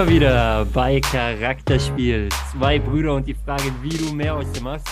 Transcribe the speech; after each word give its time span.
Wir 0.00 0.08
wieder 0.08 0.64
bei 0.72 0.98
Charakterspiel. 0.98 2.30
Zwei 2.52 2.78
Brüder 2.78 3.14
und 3.16 3.26
die 3.26 3.34
Frage, 3.34 3.70
wie 3.82 3.98
du 3.98 4.14
mehr 4.14 4.34
aus 4.34 4.50
dem 4.52 4.64
machst. 4.64 4.88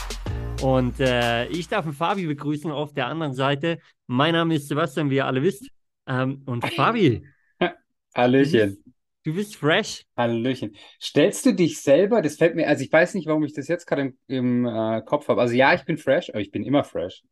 Und 0.61 1.01
äh, 1.01 1.47
ich 1.47 1.67
darf 1.67 1.87
den 1.87 1.95
Fabi 1.95 2.27
begrüßen 2.27 2.71
auf 2.71 2.93
der 2.93 3.07
anderen 3.07 3.33
Seite. 3.33 3.79
Mein 4.07 4.35
Name 4.35 4.57
ist 4.57 4.69
Sebastian, 4.69 5.09
wie 5.09 5.17
ihr 5.17 5.25
alle 5.25 5.43
wisst. 5.43 5.71
Ähm, 6.07 6.43
und 6.45 6.63
Fabi. 6.75 7.23
Hallöchen. 8.15 8.53
Du 8.53 8.67
bist, 8.67 8.83
du 9.25 9.35
bist, 9.35 9.57
fresh. 9.57 10.05
Hallöchen. 10.15 10.77
Stellst 11.01 11.47
du 11.47 11.55
dich 11.55 11.81
selber, 11.81 12.21
das 12.21 12.37
fällt 12.37 12.55
mir, 12.55 12.69
also 12.69 12.85
ich 12.85 12.93
weiß 12.93 13.15
nicht, 13.15 13.27
warum 13.27 13.45
ich 13.45 13.55
das 13.55 13.67
jetzt 13.67 13.87
gerade 13.87 14.03
im, 14.03 14.19
im 14.27 14.67
äh, 14.67 15.01
Kopf 15.01 15.29
habe. 15.29 15.41
Also 15.41 15.55
ja, 15.55 15.73
ich 15.73 15.87
bin 15.87 15.97
fresh, 15.97 16.29
aber 16.29 16.41
ich 16.41 16.51
bin 16.51 16.65
immer 16.65 16.85
fresh. 16.85 17.23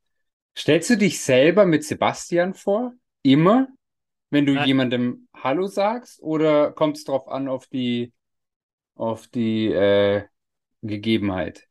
Stellst 0.56 0.88
du 0.88 0.96
dich 0.96 1.20
selber 1.20 1.66
mit 1.66 1.84
Sebastian 1.84 2.54
vor? 2.54 2.94
Immer? 3.22 3.68
Wenn 4.30 4.46
du 4.46 4.54
Äh. 4.54 4.66
jemandem 4.66 5.28
Hallo 5.34 5.66
sagst? 5.66 6.22
Oder 6.22 6.72
kommt 6.72 6.96
es 6.96 7.04
drauf 7.04 7.28
an 7.28 7.48
auf 7.48 7.66
die, 7.66 8.12
auf 8.96 9.28
die 9.28 9.68
äh, 9.72 10.24
Gegebenheit? 10.82 11.68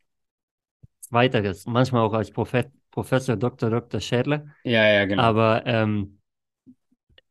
Weiteres. 1.11 1.65
Manchmal 1.65 2.01
auch 2.01 2.13
als 2.13 2.31
Profe 2.31 2.71
Professor 2.91 3.35
Dr. 3.35 3.69
Dr. 3.69 3.99
Schädler. 3.99 4.45
Ja, 4.63 4.83
ja, 4.87 5.05
genau. 5.05 5.23
Aber 5.23 5.65
ähm, 5.65 6.19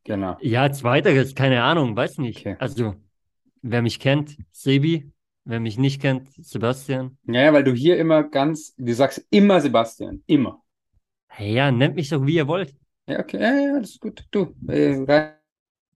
genau. 0.03 0.37
ja, 0.39 0.71
zweiteres, 0.71 1.35
keine 1.35 1.63
Ahnung, 1.63 1.95
weiß 1.95 2.17
nicht. 2.19 2.47
Okay. 2.47 2.57
Also, 2.57 2.95
wer 3.61 3.81
mich 3.81 3.99
kennt, 3.99 4.37
Sebi. 4.51 5.11
Wer 5.45 5.59
mich 5.59 5.77
nicht 5.77 6.01
kennt, 6.01 6.29
Sebastian. 6.43 7.17
Ja, 7.27 7.41
ja, 7.41 7.53
weil 7.53 7.63
du 7.63 7.73
hier 7.73 7.97
immer 7.97 8.23
ganz, 8.23 8.73
du 8.77 8.93
sagst 8.93 9.25
immer 9.29 9.59
Sebastian. 9.61 10.23
Immer. 10.27 10.63
Ja, 11.37 11.71
nennt 11.71 11.95
mich 11.95 12.09
doch, 12.09 12.25
wie 12.25 12.35
ihr 12.35 12.47
wollt. 12.47 12.75
Ja, 13.07 13.19
okay, 13.19 13.39
ja, 13.39 13.53
ja, 13.55 13.79
das 13.79 13.91
ist 13.91 13.99
gut. 14.01 14.25
Du, 14.31 14.55
äh, 14.67 14.95
rein 15.07 15.33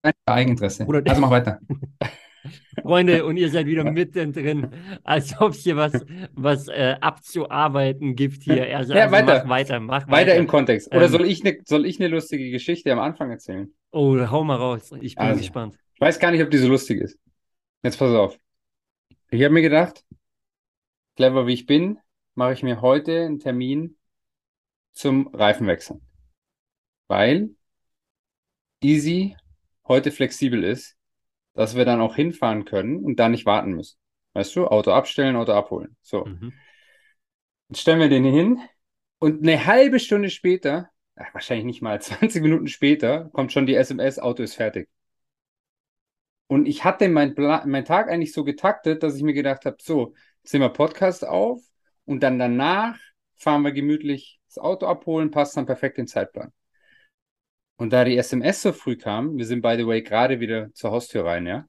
rein 0.03 0.13
Eigeninteresse. 0.25 0.85
Oder- 0.85 1.01
Also 1.09 1.21
mach 1.21 1.31
weiter. 1.31 1.59
Freunde, 2.81 3.25
und 3.25 3.35
ihr 3.35 3.49
seid 3.49 3.65
wieder 3.65 3.83
mittendrin, 3.83 4.71
als 5.03 5.39
ob 5.41 5.51
es 5.51 5.63
hier 5.63 5.75
was, 5.75 5.91
was 6.33 6.67
äh, 6.69 6.95
abzuarbeiten 7.01 8.15
gibt 8.15 8.43
hier. 8.43 8.77
Also, 8.77 8.93
Ja, 8.93 9.03
also 9.03 9.11
weiter. 9.15 9.25
mach 9.43 9.49
weiter, 9.49 9.79
mach 9.81 10.07
Weiter 10.07 10.11
weiter. 10.31 10.35
im 10.35 10.47
Kontext. 10.47 10.87
Oder 10.95 11.05
Ähm, 11.05 11.11
soll 11.11 11.25
ich 11.27 11.43
eine 11.45 11.59
eine 11.67 12.07
lustige 12.07 12.49
Geschichte 12.49 12.91
am 12.93 12.99
Anfang 12.99 13.29
erzählen? 13.29 13.73
Oh, 13.91 14.17
hau 14.29 14.43
mal 14.45 14.55
raus. 14.55 14.91
Ich 15.01 15.15
bin 15.15 15.25
Also. 15.25 15.39
gespannt. 15.39 15.77
Ich 15.95 16.01
weiß 16.01 16.19
gar 16.19 16.31
nicht, 16.31 16.41
ob 16.41 16.49
die 16.49 16.57
so 16.57 16.69
lustig 16.69 17.01
ist. 17.01 17.19
Jetzt 17.83 17.99
pass 17.99 18.13
auf. 18.15 18.39
Ich 19.31 19.43
habe 19.43 19.53
mir 19.53 19.61
gedacht, 19.61 20.05
clever 21.17 21.45
wie 21.45 21.53
ich 21.53 21.65
bin, 21.65 21.99
mache 22.35 22.53
ich 22.53 22.63
mir 22.63 22.81
heute 22.81 23.25
einen 23.25 23.39
Termin 23.39 23.97
zum 24.93 25.27
Reifenwechseln. 25.33 26.01
Weil 27.09 27.49
Easy 28.81 29.35
heute 29.87 30.11
flexibel 30.11 30.63
ist, 30.63 30.95
dass 31.53 31.75
wir 31.75 31.83
dann 31.83 31.99
auch 31.99 32.15
hinfahren 32.15 32.63
können 32.65 33.03
und 33.03 33.17
da 33.17 33.27
nicht 33.27 33.45
warten 33.45 33.73
müssen. 33.73 33.97
Weißt 34.33 34.55
du, 34.55 34.67
Auto 34.67 34.91
abstellen, 34.91 35.35
Auto 35.35 35.51
abholen. 35.53 35.97
So. 36.01 36.25
Mhm. 36.25 36.53
Jetzt 37.69 37.81
stellen 37.81 37.99
wir 37.99 38.09
den 38.09 38.23
hin 38.23 38.61
und 39.17 39.41
eine 39.41 39.65
halbe 39.65 39.99
Stunde 39.99 40.29
später, 40.29 40.91
ach, 41.15 41.33
wahrscheinlich 41.33 41.65
nicht 41.65 41.81
mal 41.81 41.99
20 42.01 42.41
Minuten 42.43 42.67
später, 42.67 43.29
kommt 43.33 43.51
schon 43.51 43.65
die 43.65 43.75
SMS, 43.75 44.19
Auto 44.19 44.43
ist 44.43 44.55
fertig. 44.55 44.87
Und 46.47 46.67
ich 46.67 46.83
hatte 46.83 47.09
meinen 47.09 47.33
meinen 47.35 47.85
Tag 47.85 48.09
eigentlich 48.09 48.33
so 48.33 48.43
getaktet, 48.43 49.03
dass 49.03 49.15
ich 49.15 49.23
mir 49.23 49.33
gedacht 49.33 49.65
habe, 49.65 49.77
so, 49.81 50.13
jetzt 50.43 50.53
nehmen 50.53 50.65
wir 50.65 50.69
Podcast 50.69 51.25
auf 51.27 51.61
und 52.05 52.21
dann 52.21 52.39
danach 52.39 52.97
fahren 53.35 53.63
wir 53.63 53.71
gemütlich 53.71 54.39
das 54.47 54.57
Auto 54.57 54.85
abholen, 54.85 55.31
passt 55.31 55.57
dann 55.57 55.65
perfekt 55.65 55.97
in 55.97 56.05
den 56.05 56.07
Zeitplan. 56.07 56.51
Und 57.79 57.91
da 57.91 58.03
die 58.03 58.17
SMS 58.17 58.61
so 58.61 58.73
früh 58.73 58.97
kam, 58.97 59.37
wir 59.37 59.45
sind 59.45 59.61
by 59.61 59.75
the 59.77 59.87
way 59.87 60.01
gerade 60.03 60.41
wieder 60.41 60.73
zur 60.73 60.91
Haustür 60.91 61.23
rein, 61.25 61.47
ja, 61.47 61.65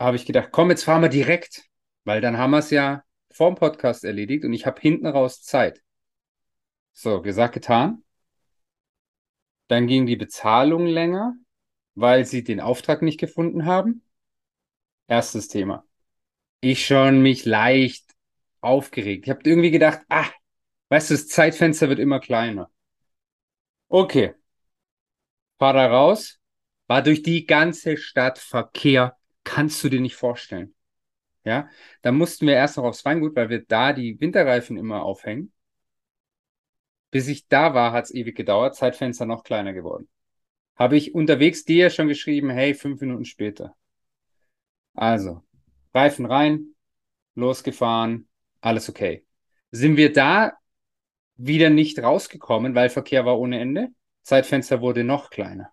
habe 0.00 0.16
ich 0.16 0.26
gedacht, 0.26 0.50
komm, 0.52 0.70
jetzt 0.70 0.84
fahren 0.84 1.02
wir 1.02 1.08
direkt, 1.08 1.64
weil 2.04 2.20
dann 2.20 2.38
haben 2.38 2.52
wir 2.52 2.58
es 2.58 2.70
ja 2.70 3.02
vorm 3.32 3.56
Podcast 3.56 4.04
erledigt 4.04 4.44
und 4.44 4.52
ich 4.52 4.64
habe 4.64 4.80
hinten 4.80 5.08
raus 5.08 5.42
Zeit. 5.42 5.82
So, 6.92 7.20
gesagt, 7.20 7.54
getan. 7.54 8.04
Dann 9.66 9.88
ging 9.88 10.06
die 10.06 10.16
Bezahlung 10.16 10.86
länger, 10.86 11.34
weil 11.96 12.24
sie 12.24 12.44
den 12.44 12.60
Auftrag 12.60 13.02
nicht 13.02 13.18
gefunden 13.18 13.66
haben. 13.66 14.02
Erstes 15.08 15.48
Thema. 15.48 15.84
Ich 16.60 16.86
schon 16.86 17.22
mich 17.22 17.44
leicht 17.44 18.14
aufgeregt. 18.60 19.26
Ich 19.26 19.30
habe 19.30 19.40
irgendwie 19.44 19.72
gedacht, 19.72 20.00
ah, 20.08 20.30
weißt 20.90 21.10
du, 21.10 21.14
das 21.14 21.26
Zeitfenster 21.26 21.88
wird 21.88 21.98
immer 21.98 22.20
kleiner. 22.20 22.70
Okay. 23.88 24.34
Fahr 25.58 25.72
da 25.72 25.86
raus, 25.86 26.38
war 26.86 27.02
durch 27.02 27.22
die 27.22 27.46
ganze 27.46 27.96
Stadt 27.96 28.38
Verkehr, 28.38 29.16
kannst 29.44 29.82
du 29.82 29.88
dir 29.88 30.00
nicht 30.00 30.16
vorstellen. 30.16 30.74
Ja, 31.44 31.68
da 32.02 32.12
mussten 32.12 32.46
wir 32.46 32.54
erst 32.54 32.76
noch 32.76 32.84
aufs 32.84 33.04
Weingut, 33.04 33.34
weil 33.34 33.48
wir 33.48 33.64
da 33.64 33.92
die 33.92 34.20
Winterreifen 34.20 34.76
immer 34.76 35.02
aufhängen. 35.02 35.52
Bis 37.10 37.26
ich 37.28 37.48
da 37.48 37.72
war, 37.74 37.92
hat 37.92 38.04
es 38.04 38.14
ewig 38.14 38.36
gedauert, 38.36 38.76
Zeitfenster 38.76 39.24
noch 39.24 39.44
kleiner 39.44 39.72
geworden. 39.72 40.08
Habe 40.76 40.96
ich 40.96 41.14
unterwegs 41.14 41.64
dir 41.64 41.90
schon 41.90 42.08
geschrieben, 42.08 42.50
hey, 42.50 42.74
fünf 42.74 43.00
Minuten 43.00 43.24
später. 43.24 43.74
Also, 44.94 45.42
Reifen 45.94 46.26
rein, 46.26 46.74
losgefahren, 47.34 48.28
alles 48.60 48.88
okay. 48.88 49.24
Sind 49.70 49.96
wir 49.96 50.12
da 50.12 50.58
wieder 51.38 51.70
nicht 51.70 51.98
rausgekommen, 52.00 52.74
weil 52.74 52.90
Verkehr 52.90 53.24
war 53.24 53.38
ohne 53.38 53.58
Ende? 53.58 53.88
Zeitfenster 54.22 54.82
wurde 54.82 55.04
noch 55.04 55.30
kleiner. 55.30 55.72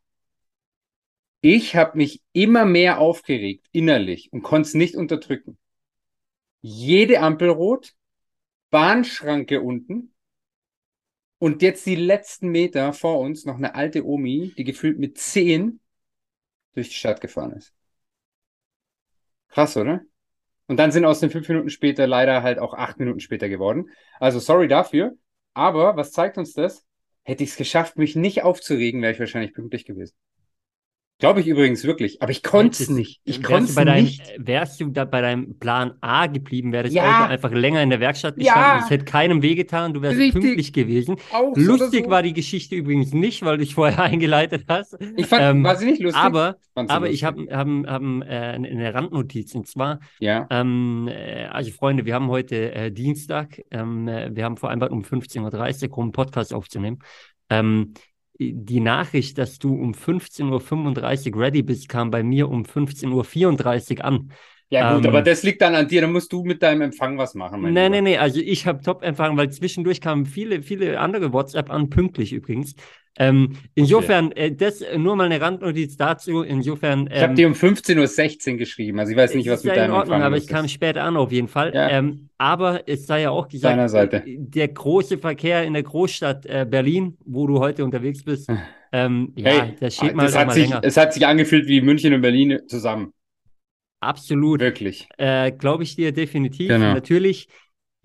Ich 1.42 1.76
habe 1.76 1.98
mich 1.98 2.24
immer 2.32 2.66
mehr 2.66 3.00
aufgeregt 3.00 3.68
innerlich 3.72 4.32
und 4.32 4.42
konnte 4.42 4.68
es 4.68 4.74
nicht 4.74 4.96
unterdrücken. 4.96 5.58
Jede 6.62 7.20
Ampel 7.20 7.50
rot, 7.50 7.94
Bahnschranke 8.72 9.62
unten 9.62 10.16
und 11.38 11.62
jetzt 11.62 11.86
die 11.86 11.96
letzten 11.96 12.50
Meter 12.50 12.94
vor 12.94 13.20
uns 13.20 13.46
noch 13.46 13.58
eine 13.58 13.76
alte 13.76 14.06
Omi, 14.06 14.54
die 14.58 14.64
gefühlt 14.64 14.98
mit 14.98 15.18
zehn 15.18 15.80
durch 16.74 16.90
die 16.90 16.96
Stadt 16.96 17.22
gefahren 17.22 17.52
ist. 17.54 17.74
Krass, 19.50 19.78
oder? 19.78 20.02
Und 20.68 20.78
dann 20.78 20.92
sind 20.92 21.06
aus 21.06 21.20
den 21.20 21.30
fünf 21.30 21.48
Minuten 21.48 21.70
später 21.70 22.08
leider 22.08 22.42
halt 22.42 22.60
auch 22.60 22.74
acht 22.74 22.98
Minuten 23.00 23.20
später 23.20 23.50
geworden. 23.50 23.90
Also 24.20 24.40
sorry 24.40 24.68
dafür. 24.68 25.16
Aber 25.56 25.98
was 25.98 26.12
zeigt 26.12 26.38
uns 26.38 26.54
das? 26.54 26.86
Hätte 27.24 27.44
ich 27.44 27.50
es 27.52 27.56
geschafft, 27.58 27.98
mich 27.98 28.16
nicht 28.16 28.44
aufzuregen, 28.44 29.02
wäre 29.02 29.14
ich 29.14 29.20
wahrscheinlich 29.20 29.54
pünktlich 29.54 29.86
gewesen. 29.86 30.14
Glaube 31.18 31.40
ich 31.40 31.48
übrigens 31.48 31.86
wirklich. 31.86 32.22
Aber 32.22 32.32
ich 32.32 32.44
konnte 32.44 32.84
es 32.84 32.90
nicht. 32.90 33.22
Ich 33.24 33.38
wärst 33.38 33.46
konnte 33.48 33.64
du 33.64 33.70
es 33.70 33.76
bei 33.76 33.86
deinem, 33.86 34.04
nicht. 34.04 34.34
Wärst 34.38 34.82
du 34.82 34.90
da 34.90 35.06
bei 35.06 35.22
deinem 35.22 35.58
Plan 35.60 35.94
A 36.02 36.28
geblieben, 36.28 36.74
wäre 36.74 36.84
das 36.84 36.94
Ja. 36.94 37.28
Einfach 37.28 37.52
länger 37.52 37.82
in 37.82 37.90
der 37.90 38.02
Werkstatt 38.02 38.36
gestanden. 38.36 38.84
Es 38.84 38.90
hätte 38.90 39.06
keinem 39.06 39.42
wehgetan, 39.42 39.94
du 39.94 40.02
wärst 40.02 40.18
Richtig. 40.18 40.42
pünktlich 40.42 40.74
gewesen. 40.74 41.16
Auch 41.32 41.56
Lustig 41.56 42.06
so. 42.06 42.12
war 42.12 42.22
die 42.22 42.34
Geschichte 42.34 42.76
übrigens 42.76 43.14
nicht, 43.14 43.44
weil 43.46 43.58
du 43.58 43.64
dich 43.64 43.76
vorher 43.76 44.04
eingeleitet 44.04 44.66
hast. 44.68 44.98
Ich 45.16 45.28
fand, 45.28 45.42
ähm, 45.44 45.64
war 45.64 45.78
sie 45.78 45.86
nicht 45.86 46.02
lustig? 46.02 46.22
Aber, 46.22 46.58
aber 46.76 47.10
ich 47.10 47.22
lustig. 47.22 47.50
habe 47.54 47.86
hab, 47.88 48.02
hab, 48.02 48.02
äh, 48.28 48.36
eine 48.36 48.94
Randnotiz. 48.94 49.56
Und 49.56 49.68
zwar, 49.68 50.02
Ja. 50.20 50.48
ähm, 50.50 51.08
äh, 51.10 51.46
also 51.46 51.72
Freunde, 51.72 52.06
wir 52.06 52.14
haben 52.14 52.28
heute 52.28 52.74
äh, 52.76 52.92
Dienstag. 52.92 53.62
Ähm, 53.72 54.10
äh, 54.10 54.36
wir 54.36 54.44
haben 54.44 54.58
vereinbart, 54.58 54.92
um 54.92 55.02
15.30 55.04 55.92
Uhr 55.92 55.98
um 55.98 56.04
einen 56.06 56.12
Podcast 56.12 56.54
aufzunehmen. 56.54 57.00
Ähm, 57.50 57.94
die 58.40 58.80
Nachricht, 58.80 59.38
dass 59.38 59.60
du 59.60 59.74
um 59.76 59.94
15.35 59.94 61.34
Uhr 61.36 61.42
ready 61.42 61.64
bist, 61.64 61.90
kam 61.90 62.12
bei 62.12 62.24
mir 62.24 62.50
um 62.50 62.66
15.34 62.66 64.00
Uhr 64.00 64.06
an. 64.06 64.32
Ja, 64.70 64.84
gut, 64.84 65.06
Ähm, 65.06 65.10
aber 65.10 65.22
das 65.22 65.44
liegt 65.44 65.62
dann 65.62 65.76
an 65.76 65.88
dir. 65.88 66.02
Da 66.02 66.08
musst 66.08 66.32
du 66.34 66.44
mit 66.44 66.62
deinem 66.64 66.82
Empfang 66.82 67.18
was 67.18 67.34
machen, 67.36 67.62
Lieber. 67.66 67.90
nee, 67.90 68.02
nee, 68.02 68.18
also 68.18 68.40
ich 68.40 68.66
habe 68.68 68.82
Top-Empfang, 68.82 69.38
weil 69.38 69.50
zwischendurch 69.52 70.02
kamen 70.02 70.26
viele, 70.26 70.62
viele 70.62 71.00
andere 71.00 71.34
WhatsApp 71.34 71.70
an, 71.70 71.90
pünktlich 71.90 72.34
übrigens. 72.34 72.76
Ähm, 73.18 73.56
insofern, 73.76 74.32
äh, 74.34 74.54
das 74.54 74.82
äh, 74.82 74.98
nur 74.98 75.16
mal 75.16 75.26
eine 75.26 75.40
Randnotiz 75.40 75.96
dazu. 75.96 76.42
Insofern, 76.44 77.08
Ich 77.12 77.22
habe 77.22 77.32
ähm, 77.32 77.36
dir 77.36 77.48
um 77.48 77.54
15.16 77.54 78.52
Uhr 78.52 78.58
geschrieben. 78.58 79.00
Also 79.00 79.12
ich 79.12 79.18
weiß 79.18 79.34
nicht, 79.36 79.48
es 79.48 79.54
was 79.54 79.64
mit 79.64 79.76
ja 79.76 79.84
in 79.84 79.90
deinem 79.90 79.98
Ordnung, 79.98 80.16
Empfang 80.16 80.28
aber 80.28 80.38
ich 80.38 80.48
kam 80.48 80.68
später 80.68 81.04
an 81.04 81.16
auf 81.16 81.32
jeden 81.32 81.48
Fall. 81.48 81.74
Ja. 81.74 81.90
Ähm, 81.90 82.30
aber 82.38 82.88
es 82.88 83.08
sei 83.08 83.22
ja 83.22 83.30
auch 83.30 83.48
gesagt, 83.48 83.90
Seite. 83.90 84.18
äh, 84.18 84.38
der 84.38 84.68
große 84.68 85.18
Verkehr 85.18 85.64
in 85.64 85.74
der 85.74 85.84
Großstadt 85.84 86.46
äh, 86.46 86.66
Berlin, 86.70 87.18
wo 87.26 87.48
du 87.48 87.60
heute 87.60 87.86
unterwegs 87.86 88.24
bist, 88.24 88.50
ähm, 88.92 89.34
ja, 89.38 89.52
Hey, 89.52 89.76
da 89.80 89.90
steht 89.90 90.16
man 90.16 90.26
das 90.26 90.36
hat 90.36 90.48
mal 90.48 90.54
sich, 90.54 90.70
länger. 90.70 90.82
es 90.84 90.98
hat 90.98 91.14
sich 91.14 91.26
angefühlt 91.26 91.68
wie 91.68 91.82
München 91.82 92.14
und 92.14 92.22
Berlin 92.22 92.60
zusammen. 92.68 93.14
Absolut. 94.02 94.60
Wirklich. 94.60 95.08
Äh, 95.18 95.52
Glaube 95.52 95.84
ich 95.84 95.96
dir 95.96 96.12
definitiv. 96.12 96.68
Genau. 96.68 96.94
Natürlich. 96.94 97.48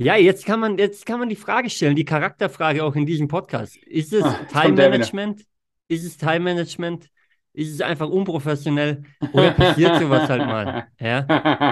Ja, 0.02 0.16
jetzt 0.16 0.46
kann 0.46 0.60
man, 0.60 0.78
jetzt 0.78 1.04
kann 1.04 1.18
man 1.20 1.28
die 1.28 1.36
Frage 1.36 1.68
stellen, 1.68 1.94
die 1.94 2.04
Charakterfrage 2.06 2.82
auch 2.84 2.96
in 2.96 3.04
diesem 3.04 3.28
Podcast. 3.28 3.76
Ist 3.76 4.12
es 4.12 4.24
Ah, 4.24 4.38
Time. 4.50 4.72
Management? 4.74 5.44
Ist 5.88 6.04
es 6.04 6.16
Time 6.16 6.40
Management? 6.40 7.08
Ist 7.52 7.74
es 7.74 7.80
einfach 7.80 8.08
unprofessionell? 8.08 9.02
Oder 9.32 9.50
passiert 9.50 9.98
sowas 10.00 10.28
halt 10.28 10.46
mal? 10.46 10.86
Ja. 11.00 11.26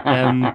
Ähm, 0.04 0.52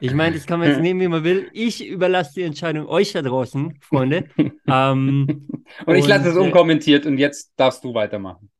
Ich 0.00 0.12
meine, 0.14 0.34
das 0.36 0.46
kann 0.46 0.60
man 0.60 0.68
jetzt 0.68 0.80
nehmen, 0.80 1.00
wie 1.00 1.08
man 1.08 1.24
will. 1.24 1.50
Ich 1.52 1.86
überlasse 1.86 2.34
die 2.34 2.42
Entscheidung 2.42 2.86
euch 2.88 3.12
da 3.12 3.22
draußen, 3.22 3.78
Freunde. 3.80 4.24
ähm, 4.66 5.48
Und 5.86 5.94
ich 5.96 6.06
lasse 6.06 6.30
es 6.30 6.36
äh, 6.36 6.38
unkommentiert 6.38 7.06
und 7.06 7.18
jetzt 7.18 7.52
darfst 7.56 7.84
du 7.84 7.94
weitermachen. 7.94 8.50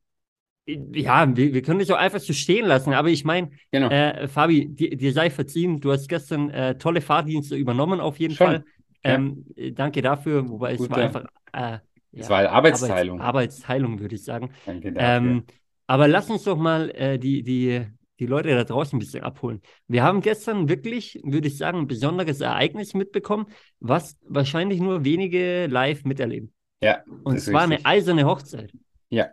Ja, 0.67 1.35
wir, 1.35 1.53
wir 1.53 1.61
können 1.61 1.79
das 1.79 1.91
auch 1.91 1.97
einfach 1.97 2.19
so 2.19 2.33
stehen 2.33 2.65
lassen, 2.65 2.93
aber 2.93 3.09
ich 3.09 3.23
meine, 3.23 3.51
Genau. 3.71 3.89
äh, 3.89 4.27
Fabi, 4.27 4.67
dir, 4.67 4.95
dir 4.97 5.13
sei 5.13 5.29
verziehen, 5.29 5.79
du 5.79 5.91
hast 5.91 6.09
gestern 6.09 6.49
äh, 6.49 6.75
tolle 6.77 7.01
Fahrdienste 7.01 7.55
übernommen, 7.55 7.99
auf 7.99 8.19
jeden 8.19 8.33
Schon, 8.33 8.47
Fall. 8.47 8.65
ja. 9.03 9.15
Ähm, 9.15 9.45
äh, 9.55 9.71
danke 9.71 10.01
dafür, 10.01 10.49
wobei 10.49 10.73
es 10.73 10.89
war 10.89 10.97
einfach 10.97 11.25
äh, 11.53 11.77
Es 12.11 12.25
ja, 12.25 12.29
war 12.29 12.49
Arbeitsteilung. 12.49 13.21
Arbeits, 13.21 13.57
Arbeitsteilung, 13.57 13.99
würde 13.99 14.15
ich 14.15 14.23
sagen. 14.23 14.49
Danke 14.65 14.91
dafür. 14.91 15.07
Ähm, 15.17 15.43
aber 15.87 16.07
lass 16.07 16.29
uns 16.31 16.43
doch 16.43 16.57
mal 16.57 16.89
äh, 16.95 17.19
die, 17.19 17.43
die, 17.43 17.85
die 18.19 18.25
Leute 18.25 18.49
da 18.55 18.63
draußen 18.63 18.95
ein 18.95 18.99
bisschen 18.99 19.23
abholen. 19.23 19.61
Wir 19.87 20.01
haben 20.01 20.21
gestern 20.21 20.67
wirklich, 20.67 21.19
würde 21.23 21.47
ich 21.47 21.57
sagen, 21.59 21.79
ein 21.79 21.87
besonderes 21.87 22.41
Ereignis 22.41 22.95
mitbekommen, 22.95 23.45
was 23.79 24.17
wahrscheinlich 24.27 24.79
nur 24.79 25.03
wenige 25.05 25.67
live 25.67 26.05
miterleben. 26.05 26.51
ja, 26.81 27.03
Und 27.23 27.39
zwar 27.39 27.61
eine 27.63 27.85
eiserne 27.85 28.25
Hochzeit. 28.25 28.71
Ja. 29.09 29.31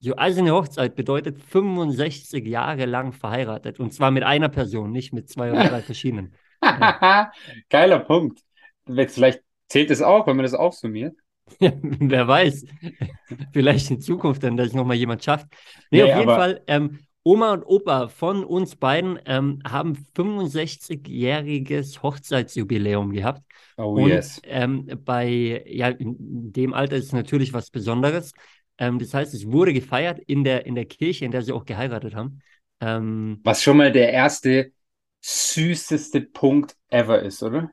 So 0.00 0.16
eiserne 0.16 0.52
Hochzeit 0.52 0.94
bedeutet 0.94 1.38
65 1.42 2.46
Jahre 2.46 2.84
lang 2.86 3.12
verheiratet. 3.12 3.80
Und 3.80 3.92
zwar 3.92 4.10
mit 4.10 4.22
einer 4.22 4.48
Person, 4.48 4.92
nicht 4.92 5.12
mit 5.12 5.28
zwei 5.28 5.50
oder 5.50 5.64
drei 5.68 5.82
verschiedenen. 5.82 6.34
Geiler 7.68 7.98
Punkt. 8.00 8.40
Vielleicht 8.86 9.42
zählt 9.68 9.90
es 9.90 10.00
auch, 10.02 10.26
wenn 10.26 10.36
man 10.36 10.44
das 10.44 10.54
aufsummiert. 10.54 11.16
Ja, 11.60 11.72
wer 11.80 12.28
weiß. 12.28 12.66
Vielleicht 13.54 13.90
in 13.90 14.02
Zukunft 14.02 14.42
dann, 14.42 14.58
dass 14.58 14.74
nochmal 14.74 14.96
jemand 14.96 15.24
schafft. 15.24 15.46
Nee, 15.90 16.02
Nee, 16.02 16.12
auf 16.12 16.18
jeden 16.18 16.28
aber- 16.28 16.36
Fall, 16.36 16.62
ähm, 16.66 16.98
Oma 17.22 17.52
und 17.54 17.62
Opa 17.64 18.08
von 18.08 18.44
uns 18.44 18.76
beiden 18.76 19.18
ähm, 19.24 19.60
haben 19.66 19.96
65-jähriges 20.14 22.02
Hochzeitsjubiläum 22.02 23.12
gehabt. 23.12 23.42
Oh 23.76 23.94
Und 23.94 24.08
yes. 24.08 24.40
ähm, 24.44 24.88
bei 25.04 25.62
ja, 25.66 25.88
in 25.88 26.16
dem 26.52 26.74
Alter 26.74 26.96
ist 26.96 27.06
es 27.06 27.12
natürlich 27.12 27.52
was 27.52 27.70
Besonderes. 27.70 28.32
Ähm, 28.78 28.98
das 28.98 29.14
heißt, 29.14 29.34
es 29.34 29.50
wurde 29.50 29.72
gefeiert 29.72 30.18
in 30.20 30.44
der, 30.44 30.66
in 30.66 30.74
der 30.74 30.86
Kirche, 30.86 31.24
in 31.24 31.30
der 31.32 31.42
sie 31.42 31.52
auch 31.52 31.64
geheiratet 31.64 32.14
haben. 32.14 32.40
Ähm, 32.80 33.44
Was 33.44 33.62
schon 33.62 33.78
mal 33.78 33.90
der 33.92 34.12
erste 34.12 34.72
süßeste 35.20 36.20
Punkt 36.20 36.76
ever 36.88 37.22
ist, 37.22 37.42
oder? 37.42 37.72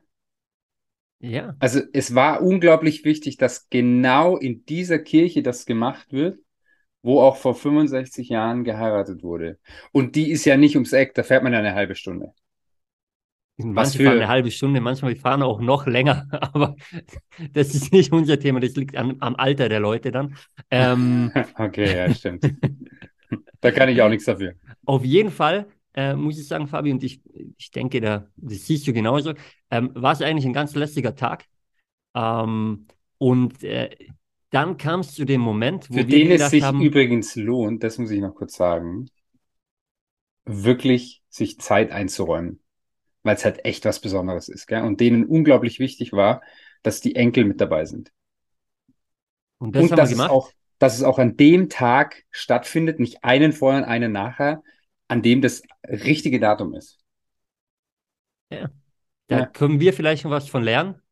ja, 1.20 1.56
Also 1.58 1.80
es 1.92 2.14
war 2.14 2.42
unglaublich 2.42 3.04
wichtig, 3.04 3.36
dass 3.38 3.68
genau 3.70 4.36
in 4.36 4.64
dieser 4.66 4.98
Kirche 4.98 5.42
das 5.42 5.64
gemacht 5.66 6.12
wird, 6.12 6.38
wo 7.02 7.20
auch 7.20 7.36
vor 7.36 7.54
65 7.54 8.28
Jahren 8.30 8.64
geheiratet 8.64 9.22
wurde. 9.22 9.58
Und 9.92 10.16
die 10.16 10.30
ist 10.32 10.44
ja 10.46 10.56
nicht 10.56 10.76
ums 10.76 10.92
Eck, 10.92 11.14
da 11.14 11.22
fährt 11.24 11.42
man 11.44 11.52
ja 11.54 11.60
eine 11.60 11.74
halbe 11.74 11.94
Stunde. 11.96 12.34
Manche 13.58 13.98
für- 13.98 14.04
fahren 14.04 14.20
eine 14.20 14.28
halbe 14.28 14.50
Stunde, 14.50 14.80
manchmal 14.80 15.16
fahren 15.16 15.42
auch 15.42 15.60
noch 15.60 15.86
länger, 15.86 16.26
aber 16.54 16.76
das 17.52 17.74
ist 17.74 17.92
nicht 17.92 18.12
unser 18.12 18.38
Thema, 18.38 18.60
das 18.60 18.76
liegt 18.76 18.96
an, 18.96 19.16
am 19.20 19.36
Alter 19.36 19.68
der 19.68 19.80
Leute 19.80 20.10
dann. 20.12 20.36
Ähm, 20.70 21.32
Okay, 21.58 21.96
ja, 21.96 22.10
stimmt. 22.10 22.46
Da 23.60 23.70
kann 23.72 23.88
ich 23.88 24.00
auch 24.02 24.08
nichts 24.08 24.24
dafür. 24.26 24.54
Auf 24.84 25.04
jeden 25.04 25.30
Fall 25.30 25.66
äh, 25.94 26.14
muss 26.14 26.38
ich 26.38 26.46
sagen, 26.46 26.66
Fabi, 26.66 26.92
und 26.92 27.02
ich, 27.02 27.20
ich 27.58 27.70
denke, 27.70 28.00
da, 28.00 28.28
das 28.36 28.66
siehst 28.66 28.86
du 28.86 28.92
genauso, 28.92 29.32
ähm, 29.70 29.90
war 29.94 30.12
es 30.12 30.22
eigentlich 30.22 30.44
ein 30.46 30.52
ganz 30.52 30.74
lässiger 30.74 31.14
Tag. 31.14 31.46
Ähm, 32.14 32.86
und 33.18 33.64
äh, 33.64 33.90
dann 34.50 34.76
kam 34.78 35.00
es 35.00 35.14
zu 35.14 35.24
dem 35.24 35.40
Moment, 35.40 35.90
wo 35.90 35.96
Für 35.96 36.04
wir 36.06 36.20
den 36.20 36.30
es 36.30 36.50
sich 36.50 36.62
haben, 36.62 36.78
übrigens 36.78 37.34
lohnt, 37.34 37.82
das 37.82 37.98
muss 37.98 38.12
ich 38.12 38.20
noch 38.20 38.36
kurz 38.36 38.54
sagen, 38.54 39.08
wirklich 40.44 41.22
sich 41.28 41.60
Zeit 41.60 41.90
einzuräumen, 41.92 42.60
weil 43.26 43.36
es 43.36 43.44
halt 43.46 43.64
echt 43.66 43.84
was 43.86 44.00
Besonderes 44.00 44.48
ist, 44.50 44.68
gell? 44.68 44.84
Und 44.84 45.00
denen 45.00 45.26
unglaublich 45.26 45.80
wichtig 45.80 46.12
war, 46.14 46.42
dass 46.84 47.02
die 47.02 47.16
Enkel 47.16 47.44
mit 47.46 47.60
dabei 47.60 47.86
sind. 47.86 48.12
und 49.58 49.76
das 49.76 49.90
Und 49.90 49.92
haben 49.92 49.98
dass 49.98 50.10
wir 50.10 50.14
es 50.16 50.24
gemacht. 50.24 50.26
auch, 50.26 50.52
dass 50.78 50.96
es 50.96 51.02
auch 51.02 51.18
an 51.18 51.36
dem 51.36 51.68
Tag 51.68 52.24
stattfindet, 52.30 53.00
nicht 53.00 53.24
einen 53.24 53.52
vorher 53.52 53.82
und 53.82 53.88
einen 53.88 54.12
nachher, 54.12 54.62
an 55.08 55.22
dem 55.22 55.40
das 55.42 55.62
richtige 55.88 56.40
Datum 56.40 56.74
ist. 56.74 56.98
Da 59.28 59.40
Ja. 59.40 59.46
können 59.46 59.80
wir 59.80 59.92
vielleicht 59.92 60.24
noch 60.24 60.30
was 60.30 60.48
von 60.48 60.62
lernen. 60.62 61.02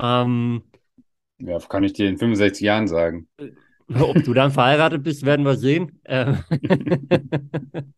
Ähm, 0.00 0.64
Ja, 1.38 1.58
kann 1.60 1.82
ich 1.84 1.92
dir 1.94 2.08
in 2.10 2.18
65 2.18 2.62
Jahren 2.64 2.88
sagen. 2.88 3.28
Ob 4.00 4.22
du 4.24 4.34
dann 4.34 4.50
verheiratet 4.50 5.02
bist, 5.04 5.24
werden 5.24 5.44
wir 5.46 5.56
sehen. 5.56 6.00
Ähm, 6.04 6.38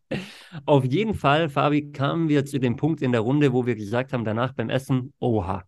Auf 0.65 0.85
jeden 0.85 1.13
Fall, 1.15 1.49
Fabi, 1.49 1.91
kamen 1.91 2.29
wir 2.29 2.45
zu 2.45 2.59
dem 2.59 2.75
Punkt 2.75 3.01
in 3.01 3.11
der 3.11 3.21
Runde, 3.21 3.53
wo 3.53 3.65
wir 3.65 3.75
gesagt 3.75 4.13
haben, 4.13 4.23
danach 4.23 4.53
beim 4.53 4.69
Essen, 4.69 5.13
oha, 5.19 5.63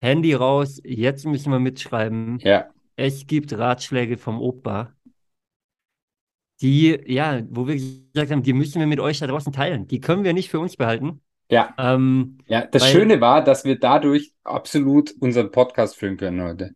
Handy 0.00 0.34
raus, 0.34 0.80
jetzt 0.84 1.26
müssen 1.26 1.52
wir 1.52 1.58
mitschreiben. 1.58 2.38
Ja, 2.40 2.68
Es 2.96 3.26
gibt 3.26 3.52
Ratschläge 3.56 4.16
vom 4.16 4.40
Opa, 4.40 4.92
die, 6.62 6.98
ja, 7.06 7.42
wo 7.50 7.66
wir 7.66 7.74
gesagt 7.76 8.30
haben, 8.30 8.42
die 8.42 8.52
müssen 8.52 8.80
wir 8.80 8.86
mit 8.86 9.00
euch 9.00 9.18
da 9.18 9.26
draußen 9.26 9.52
teilen. 9.52 9.86
Die 9.86 10.00
können 10.00 10.24
wir 10.24 10.32
nicht 10.34 10.50
für 10.50 10.60
uns 10.60 10.76
behalten. 10.76 11.20
ja, 11.50 11.74
Ähm, 11.78 12.38
ja. 12.46 12.66
Das 12.66 12.82
Weil- 12.82 12.92
Schöne 12.92 13.20
war, 13.20 13.42
dass 13.42 13.64
wir 13.64 13.78
dadurch 13.78 14.32
absolut 14.44 15.12
unseren 15.20 15.50
Podcast 15.50 15.96
führen 15.96 16.16
können 16.16 16.42
heute. 16.42 16.74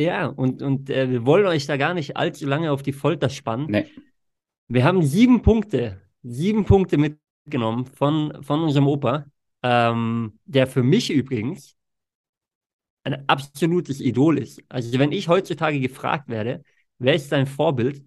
Ja, 0.00 0.26
und, 0.26 0.62
und 0.62 0.90
äh, 0.90 1.10
wir 1.10 1.26
wollen 1.26 1.46
euch 1.46 1.66
da 1.66 1.76
gar 1.76 1.94
nicht 1.94 2.16
allzu 2.16 2.46
lange 2.46 2.72
auf 2.72 2.82
die 2.82 2.92
Folter 2.92 3.28
spannen. 3.28 3.66
Nee. 3.70 3.86
Wir 4.68 4.84
haben 4.84 5.02
sieben 5.02 5.42
Punkte, 5.42 6.00
sieben 6.22 6.64
Punkte 6.64 6.96
mitgenommen 6.96 7.86
von, 7.86 8.42
von 8.42 8.62
unserem 8.62 8.86
Opa, 8.86 9.26
ähm, 9.62 10.38
der 10.44 10.66
für 10.66 10.82
mich 10.82 11.10
übrigens 11.10 11.76
ein 13.04 13.28
absolutes 13.28 14.00
Idol 14.00 14.38
ist. 14.38 14.62
Also 14.68 14.98
wenn 14.98 15.12
ich 15.12 15.28
heutzutage 15.28 15.80
gefragt 15.80 16.28
werde, 16.28 16.62
wer 16.98 17.14
ist 17.14 17.32
dein 17.32 17.46
Vorbild, 17.46 18.04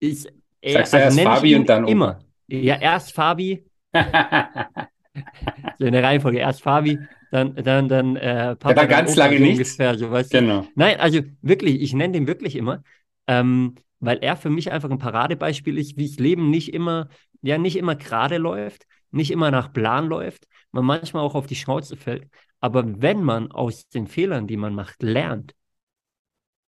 ist 0.00 0.32
er, 0.60 0.72
Sagst 0.72 0.92
du 0.92 0.96
also 1.04 1.18
erst 1.20 1.28
Fabi 1.28 1.54
und 1.54 1.68
dann 1.68 1.84
Opa? 1.84 1.92
immer. 1.92 2.18
Ja, 2.48 2.76
erst 2.80 3.12
Fabi, 3.12 3.64
so 5.78 5.84
in 5.84 5.92
der 5.92 6.02
Reihenfolge, 6.02 6.38
erst 6.38 6.62
Fabi, 6.62 6.98
dann, 7.30 7.54
dann, 7.54 7.88
dann 7.88 8.16
äh, 8.16 8.56
Papa, 8.56 8.68
war 8.68 8.74
dann 8.74 8.88
ganz 8.88 9.10
Opa, 9.12 9.20
lange 9.20 9.38
so 9.38 9.42
nichts. 9.44 9.70
ungefähr, 9.70 9.98
so, 9.98 10.10
weißt 10.10 10.32
du. 10.32 10.38
Genau. 10.38 10.66
Nein, 10.74 11.00
also 11.00 11.20
wirklich, 11.42 11.80
ich 11.80 11.92
nenne 11.94 12.12
den 12.14 12.26
wirklich 12.26 12.56
immer, 12.56 12.82
ähm, 13.26 13.74
weil 14.00 14.18
er 14.18 14.36
für 14.36 14.50
mich 14.50 14.70
einfach 14.70 14.90
ein 14.90 14.98
Paradebeispiel 14.98 15.76
ist, 15.78 15.96
wie 15.96 16.06
das 16.08 16.18
Leben 16.18 16.50
nicht 16.50 16.72
immer, 16.72 17.08
ja, 17.42 17.58
nicht 17.58 17.76
immer 17.76 17.96
gerade 17.96 18.38
läuft, 18.38 18.86
nicht 19.10 19.30
immer 19.30 19.50
nach 19.50 19.72
Plan 19.72 20.06
läuft, 20.06 20.46
man 20.72 20.84
manchmal 20.84 21.22
auch 21.22 21.34
auf 21.34 21.46
die 21.46 21.56
Schnauze 21.56 21.96
fällt. 21.96 22.28
Aber 22.60 23.00
wenn 23.02 23.22
man 23.22 23.50
aus 23.52 23.88
den 23.88 24.06
Fehlern, 24.06 24.46
die 24.46 24.56
man 24.56 24.74
macht, 24.74 25.02
lernt, 25.02 25.54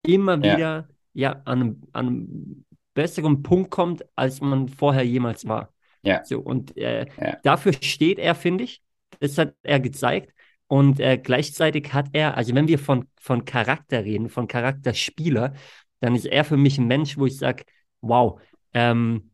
immer 0.03 0.43
Ja. 0.43 0.55
wieder 0.55 0.87
ja, 1.13 1.41
an 1.45 1.61
einem, 1.61 1.81
an 1.93 2.07
einem 2.07 2.65
besseren 2.93 3.43
Punkt 3.43 3.71
kommt, 3.71 4.05
als 4.15 4.41
man 4.41 4.69
vorher 4.69 5.03
jemals 5.03 5.47
war. 5.47 5.73
Ja. 6.03 6.23
So, 6.25 6.39
und 6.39 6.77
äh, 6.77 7.07
Ja. 7.19 7.37
dafür 7.43 7.73
steht 7.73 8.19
er, 8.19 8.35
finde 8.35 8.63
ich. 8.63 8.81
Das 9.19 9.37
hat 9.37 9.55
er 9.63 9.79
gezeigt. 9.79 10.33
Und 10.67 10.99
äh, 10.99 11.17
gleichzeitig 11.17 11.93
hat 11.93 12.09
er, 12.11 12.35
also 12.35 12.53
wenn 12.53 12.67
wir 12.67 12.77
von, 12.79 13.07
von 13.19 13.45
Charakter 13.45 14.03
reden, 14.03 14.29
von 14.29 14.47
Charakterspieler, 14.47 15.53
dann 16.01 16.15
ist 16.15 16.25
er 16.25 16.43
für 16.43 16.57
mich 16.57 16.77
ein 16.77 16.87
Mensch, 16.87 17.17
wo 17.17 17.25
ich 17.25 17.37
sage, 17.37 17.63
wow, 18.01 18.39
ähm, 18.73 19.31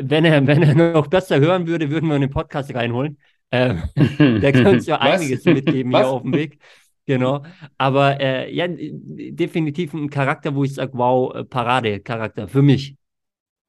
wenn 0.00 0.24
er, 0.24 0.46
wenn 0.46 0.62
er 0.62 0.74
noch 0.74 1.08
besser 1.08 1.40
hören 1.40 1.66
würde, 1.66 1.90
würden 1.90 2.08
wir 2.08 2.16
ihn 2.16 2.22
in 2.22 2.28
den 2.28 2.34
Podcast 2.34 2.74
reinholen. 2.74 3.18
Ähm, 3.52 3.82
der 4.40 4.66
uns 4.66 4.86
ja 4.86 4.96
einiges 5.00 5.44
mitgeben 5.44 5.92
Was? 5.92 6.00
hier 6.02 6.08
auf 6.08 6.22
dem 6.22 6.32
Weg. 6.32 6.58
Genau. 7.06 7.42
Aber 7.76 8.20
äh, 8.20 8.54
ja, 8.54 8.66
definitiv 8.68 9.94
ein 9.94 10.08
Charakter, 10.10 10.54
wo 10.54 10.62
ich 10.62 10.74
sage, 10.74 10.92
wow, 10.94 11.34
äh, 11.34 11.44
Parade-Charakter 11.44 12.46
für 12.46 12.62
mich. 12.62 12.94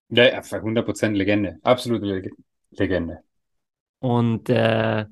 Ja, 0.09 0.25
ja, 0.25 0.39
100% 0.39 1.11
Legende. 1.13 1.57
Absolute 1.63 2.05
Leg 2.05 2.31
Legende. 2.71 3.19
Und 3.99 4.49
äh, 4.49 5.05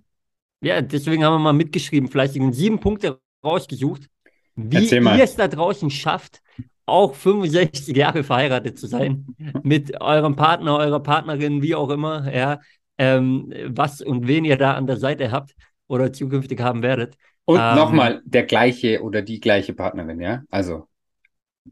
ja, 0.61 0.81
deswegen 0.81 1.23
haben 1.23 1.33
wir 1.35 1.39
mal 1.39 1.53
mitgeschrieben, 1.53 2.09
fleißig 2.09 2.41
und 2.41 2.53
sieben 2.53 2.79
Punkte 2.79 3.19
rausgesucht, 3.43 4.07
wie 4.55 4.85
ihr 4.87 5.23
es 5.23 5.35
da 5.35 5.47
draußen 5.47 5.89
schafft, 5.89 6.41
auch 6.85 7.13
65 7.13 7.95
Jahre 7.95 8.23
verheiratet 8.23 8.77
zu 8.79 8.87
sein, 8.87 9.25
mit 9.63 9.99
eurem 10.01 10.35
Partner, 10.35 10.77
eurer 10.77 10.99
Partnerin, 11.01 11.61
wie 11.61 11.75
auch 11.75 11.89
immer, 11.89 12.33
ja, 12.33 12.59
ähm, 12.97 13.53
was 13.67 14.01
und 14.01 14.27
wen 14.27 14.43
ihr 14.43 14.57
da 14.57 14.73
an 14.73 14.87
der 14.87 14.97
Seite 14.97 15.31
habt 15.31 15.55
oder 15.87 16.11
zukünftig 16.11 16.59
haben 16.59 16.81
werdet. 16.81 17.15
Und 17.45 17.57
Ähm, 17.59 17.75
nochmal, 17.75 18.21
der 18.25 18.43
gleiche 18.43 19.01
oder 19.01 19.21
die 19.21 19.39
gleiche 19.39 19.73
Partnerin, 19.73 20.19
ja? 20.19 20.43
Also, 20.49 20.87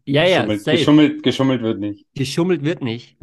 Ja, 0.06 0.24
ja, 0.24 0.46
geschummelt, 0.46 0.66
geschummelt, 0.66 1.24
geschummelt 1.24 1.62
wird 1.62 1.80
nicht. 1.80 2.06
Geschummelt 2.16 2.64
wird 2.64 2.82
nicht. 2.82 3.18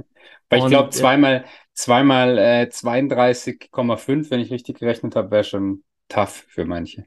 Weil 0.51 0.61
ich 0.61 0.67
glaube, 0.67 0.89
äh, 0.89 0.91
zweimal, 0.91 1.45
zweimal 1.75 2.39
äh, 2.39 2.69
32,5, 2.71 4.31
wenn 4.31 4.41
ich 4.41 4.51
richtig 4.51 4.79
gerechnet 4.79 5.17
habe, 5.17 5.31
wäre 5.31 5.45
schon 5.45 5.85
tough 6.09 6.45
für 6.49 6.65
manche. 6.65 7.07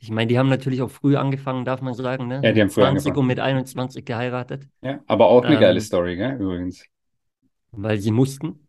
Ich 0.00 0.10
meine, 0.10 0.26
die 0.26 0.38
haben 0.38 0.48
natürlich 0.48 0.82
auch 0.82 0.90
früh 0.90 1.16
angefangen, 1.16 1.64
darf 1.64 1.80
man 1.82 1.94
sagen, 1.94 2.26
ne? 2.26 2.42
Ja, 2.42 2.52
die 2.52 2.60
haben 2.60 2.70
früh 2.70 2.82
20 2.82 2.84
angefangen. 2.84 3.16
und 3.16 3.26
mit 3.28 3.38
21 3.38 4.04
geheiratet, 4.04 4.68
Ja, 4.82 5.00
aber 5.06 5.26
auch 5.28 5.44
eine 5.44 5.54
Ähm, 5.54 5.60
geile 5.60 5.80
Story, 5.80 6.16
gell? 6.16 6.36
Übrigens. 6.40 6.84
weil 7.72 7.98
sie 8.00 8.10
mussten. 8.10 8.66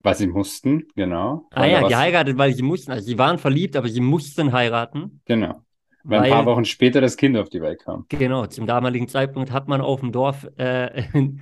Was 0.00 0.18
sie 0.18 0.26
mussten, 0.26 0.88
genau. 0.96 1.48
Ah 1.50 1.60
Weil 1.62 1.70
ja, 1.72 1.82
geheiratet, 1.82 2.38
weil 2.38 2.54
sie 2.54 2.62
mussten. 2.62 2.92
Also 2.92 3.06
sie 3.06 3.18
waren 3.18 3.38
verliebt, 3.38 3.76
aber 3.76 3.88
sie 3.88 4.00
mussten 4.00 4.52
heiraten. 4.52 5.22
Genau. 5.26 5.64
Weil, 6.02 6.22
ein 6.22 6.30
paar 6.30 6.46
Wochen 6.46 6.64
später 6.64 7.00
das 7.00 7.16
Kind 7.16 7.36
auf 7.36 7.48
die 7.50 7.60
Welt 7.60 7.80
kam. 7.84 8.08
Genau, 8.10 8.46
zum 8.46 8.66
damaligen 8.66 9.06
Zeitpunkt 9.08 9.50
hat 9.52 9.68
man 9.68 9.80
auf 9.82 10.00
dem 10.00 10.12
Dorf 10.12 10.44
äh, 10.56 11.02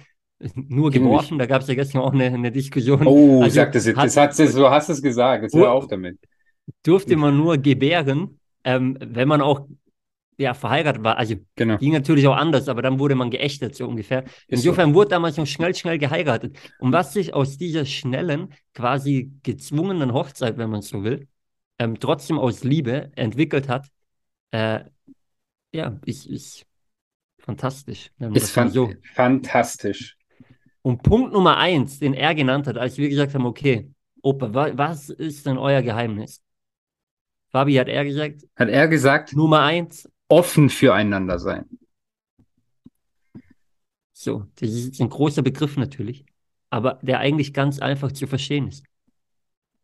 nur 0.54 0.90
geworfen. 0.90 1.38
Da 1.38 1.46
gab 1.46 1.62
es 1.62 1.68
ja 1.68 1.74
gestern 1.74 2.02
auch 2.02 2.12
eine, 2.12 2.26
eine 2.26 2.52
Diskussion. 2.52 3.06
Oh, 3.06 3.42
also, 3.42 3.54
sag 3.54 3.72
das 3.72 3.86
jetzt. 3.86 3.96
Hat, 3.96 4.38
das 4.38 4.52
so 4.52 4.70
hast 4.70 4.88
du 4.88 4.92
es 4.92 5.02
gesagt. 5.02 5.42
Jetzt 5.42 5.54
hör 5.54 5.72
auf 5.72 5.86
damit. 5.86 6.18
Durfte 6.82 7.16
man 7.16 7.36
nur 7.36 7.58
gebären, 7.58 8.38
ähm, 8.64 8.98
wenn 9.00 9.28
man 9.28 9.40
auch 9.40 9.66
ja, 10.38 10.54
verheiratet 10.54 11.02
war. 11.02 11.16
Also 11.16 11.36
genau. 11.54 11.78
ging 11.78 11.92
natürlich 11.92 12.26
auch 12.26 12.36
anders, 12.36 12.68
aber 12.68 12.82
dann 12.82 12.98
wurde 12.98 13.14
man 13.14 13.30
geächtet, 13.30 13.74
so 13.74 13.86
ungefähr. 13.86 14.24
Insofern 14.48 14.90
so. 14.90 14.96
wurde 14.96 15.10
damals 15.10 15.36
noch 15.36 15.46
schnell, 15.46 15.74
schnell 15.74 15.98
geheiratet. 15.98 16.58
Und 16.78 16.92
was 16.92 17.12
sich 17.12 17.32
aus 17.32 17.56
dieser 17.56 17.86
schnellen, 17.86 18.52
quasi 18.74 19.32
gezwungenen 19.42 20.12
Hochzeit, 20.12 20.58
wenn 20.58 20.70
man 20.70 20.82
so 20.82 21.04
will, 21.04 21.26
ähm, 21.78 21.98
trotzdem 21.98 22.38
aus 22.38 22.64
Liebe 22.64 23.10
entwickelt 23.16 23.68
hat, 23.68 23.88
äh, 24.50 24.80
ja, 25.72 25.98
ist, 26.04 26.26
ist 26.26 26.66
fantastisch. 27.38 28.10
Ist 28.34 28.50
fan 28.50 28.70
so. 28.70 28.92
fantastisch. 29.14 30.16
Und 30.86 31.02
Punkt 31.02 31.32
Nummer 31.32 31.56
eins, 31.56 31.98
den 31.98 32.14
er 32.14 32.32
genannt 32.32 32.68
hat, 32.68 32.78
als 32.78 32.96
wir 32.96 33.08
gesagt 33.08 33.34
haben, 33.34 33.44
okay, 33.44 33.90
Opa, 34.22 34.54
wa 34.54 34.70
was 34.78 35.10
ist 35.10 35.44
denn 35.44 35.58
euer 35.58 35.82
Geheimnis? 35.82 36.40
Fabi, 37.48 37.74
hat 37.74 37.88
er 37.88 38.04
gesagt? 38.04 38.42
Hat 38.54 38.68
er 38.68 38.86
gesagt? 38.86 39.34
Nummer 39.34 39.62
eins. 39.62 40.08
Offen 40.28 40.70
füreinander 40.70 41.40
sein. 41.40 41.64
So, 44.12 44.46
das 44.60 44.70
ist 44.70 45.00
ein 45.00 45.08
großer 45.08 45.42
Begriff 45.42 45.76
natürlich, 45.76 46.24
aber 46.70 47.00
der 47.02 47.18
eigentlich 47.18 47.52
ganz 47.52 47.80
einfach 47.80 48.12
zu 48.12 48.28
verstehen 48.28 48.68
ist. 48.68 48.84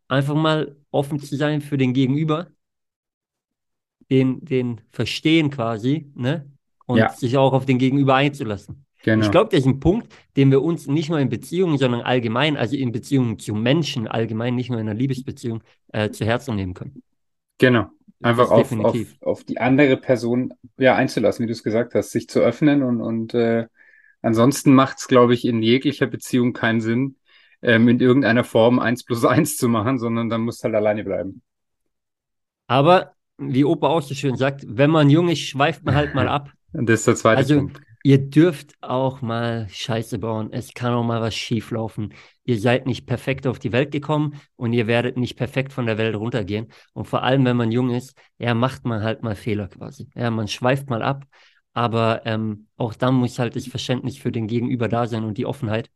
Einfach 0.07 0.35
mal 0.35 0.77
offen 0.89 1.19
zu 1.19 1.35
sein 1.35 1.59
für 1.59 1.75
den 1.75 1.91
Gegenüber, 1.91 2.47
den, 4.09 4.39
den 4.45 4.79
verstehen 4.89 5.49
quasi, 5.49 6.09
ne? 6.15 6.49
Und 6.85 6.99
ja. 6.99 7.09
sich 7.09 7.35
auch 7.35 7.51
auf 7.51 7.65
den 7.65 7.77
Gegenüber 7.77 8.15
einzulassen. 8.15 8.85
Genau. 9.03 9.25
Ich 9.25 9.31
glaube, 9.31 9.49
das 9.51 9.59
ist 9.61 9.65
ein 9.65 9.81
Punkt, 9.81 10.07
den 10.37 10.49
wir 10.49 10.61
uns 10.61 10.87
nicht 10.87 11.09
nur 11.09 11.19
in 11.19 11.27
Beziehungen, 11.27 11.77
sondern 11.77 12.01
allgemein, 12.01 12.55
also 12.55 12.77
in 12.77 12.93
Beziehungen 12.93 13.37
zu 13.37 13.53
Menschen, 13.53 14.07
allgemein, 14.07 14.55
nicht 14.55 14.69
nur 14.69 14.79
in 14.79 14.87
einer 14.87 14.97
Liebesbeziehung, 14.97 15.61
äh, 15.91 16.09
zu 16.09 16.25
Herzen 16.25 16.55
nehmen 16.55 16.73
können. 16.73 17.03
Genau. 17.57 17.87
Einfach 18.21 18.49
auf, 18.49 18.71
auf, 18.71 18.97
auf, 19.19 19.43
die 19.43 19.59
andere 19.59 19.97
Person 19.97 20.53
ja, 20.77 20.95
einzulassen, 20.95 21.43
wie 21.43 21.47
du 21.47 21.51
es 21.51 21.63
gesagt 21.63 21.93
hast, 21.93 22.11
sich 22.11 22.29
zu 22.29 22.39
öffnen 22.39 22.81
und, 22.81 23.01
und 23.01 23.33
äh, 23.33 23.67
ansonsten 24.21 24.73
macht 24.73 24.99
es, 24.99 25.09
glaube 25.09 25.33
ich, 25.33 25.43
in 25.43 25.61
jeglicher 25.61 26.07
Beziehung 26.07 26.53
keinen 26.53 26.79
Sinn, 26.79 27.17
ähm, 27.61 27.89
in 27.89 27.99
irgendeiner 27.99 28.45
Form 28.45 28.79
eins 28.79 29.03
plus 29.03 29.25
eins 29.25 29.57
zu 29.57 29.67
machen, 29.67 29.99
sondern 29.99 30.29
dann 30.29 30.41
muss 30.41 30.63
halt 30.63 30.75
alleine 30.75 31.03
bleiben. 31.03 31.41
Aber, 32.67 33.11
wie 33.37 33.65
Opa 33.65 33.87
auch 33.87 34.01
so 34.01 34.15
schön 34.15 34.37
sagt, 34.37 34.63
wenn 34.65 34.89
man 34.89 35.09
jung 35.09 35.27
ist, 35.27 35.41
schweift 35.41 35.83
man 35.83 35.95
halt 35.95 36.15
mal 36.15 36.27
ab. 36.29 36.49
Und 36.71 36.87
das 36.87 37.01
ist 37.01 37.07
der 37.07 37.15
zweite 37.15 37.37
also, 37.39 37.57
Punkt. 37.57 37.81
Ihr 38.05 38.17
dürft 38.17 38.73
auch 38.81 39.21
mal 39.21 39.67
Scheiße 39.69 40.19
bauen. 40.19 40.49
Es 40.51 40.73
kann 40.73 40.93
auch 40.93 41.03
mal 41.05 41.21
was 41.21 41.35
schief 41.35 41.71
laufen. 41.71 42.13
Ihr 42.43 42.59
seid 42.59 42.85
nicht 42.85 43.05
perfekt 43.05 43.47
auf 43.47 43.59
die 43.59 43.71
Welt 43.71 43.91
gekommen 43.91 44.41
und 44.57 44.73
ihr 44.73 44.87
werdet 44.87 45.15
nicht 45.15 45.37
perfekt 45.37 45.71
von 45.71 45.85
der 45.85 45.97
Welt 45.97 46.15
runtergehen. 46.15 46.67
Und 46.93 47.05
vor 47.05 47.23
allem, 47.23 47.45
wenn 47.45 47.55
man 47.55 47.71
jung 47.71 47.91
ist, 47.91 48.17
ja, 48.37 48.53
macht 48.53 48.83
man 48.85 49.03
halt 49.03 49.23
mal 49.23 49.35
Fehler 49.35 49.69
quasi. 49.69 50.09
Ja, 50.15 50.29
man 50.31 50.49
schweift 50.49 50.89
mal 50.89 51.01
ab. 51.01 51.25
Aber 51.73 52.25
ähm, 52.25 52.67
auch 52.75 52.93
dann 52.93 53.15
muss 53.15 53.39
halt 53.39 53.55
das 53.55 53.67
Verständnis 53.67 54.17
für 54.17 54.31
den 54.31 54.47
Gegenüber 54.47 54.89
da 54.89 55.07
sein 55.07 55.23
und 55.23 55.37
die 55.37 55.45
Offenheit. 55.45 55.89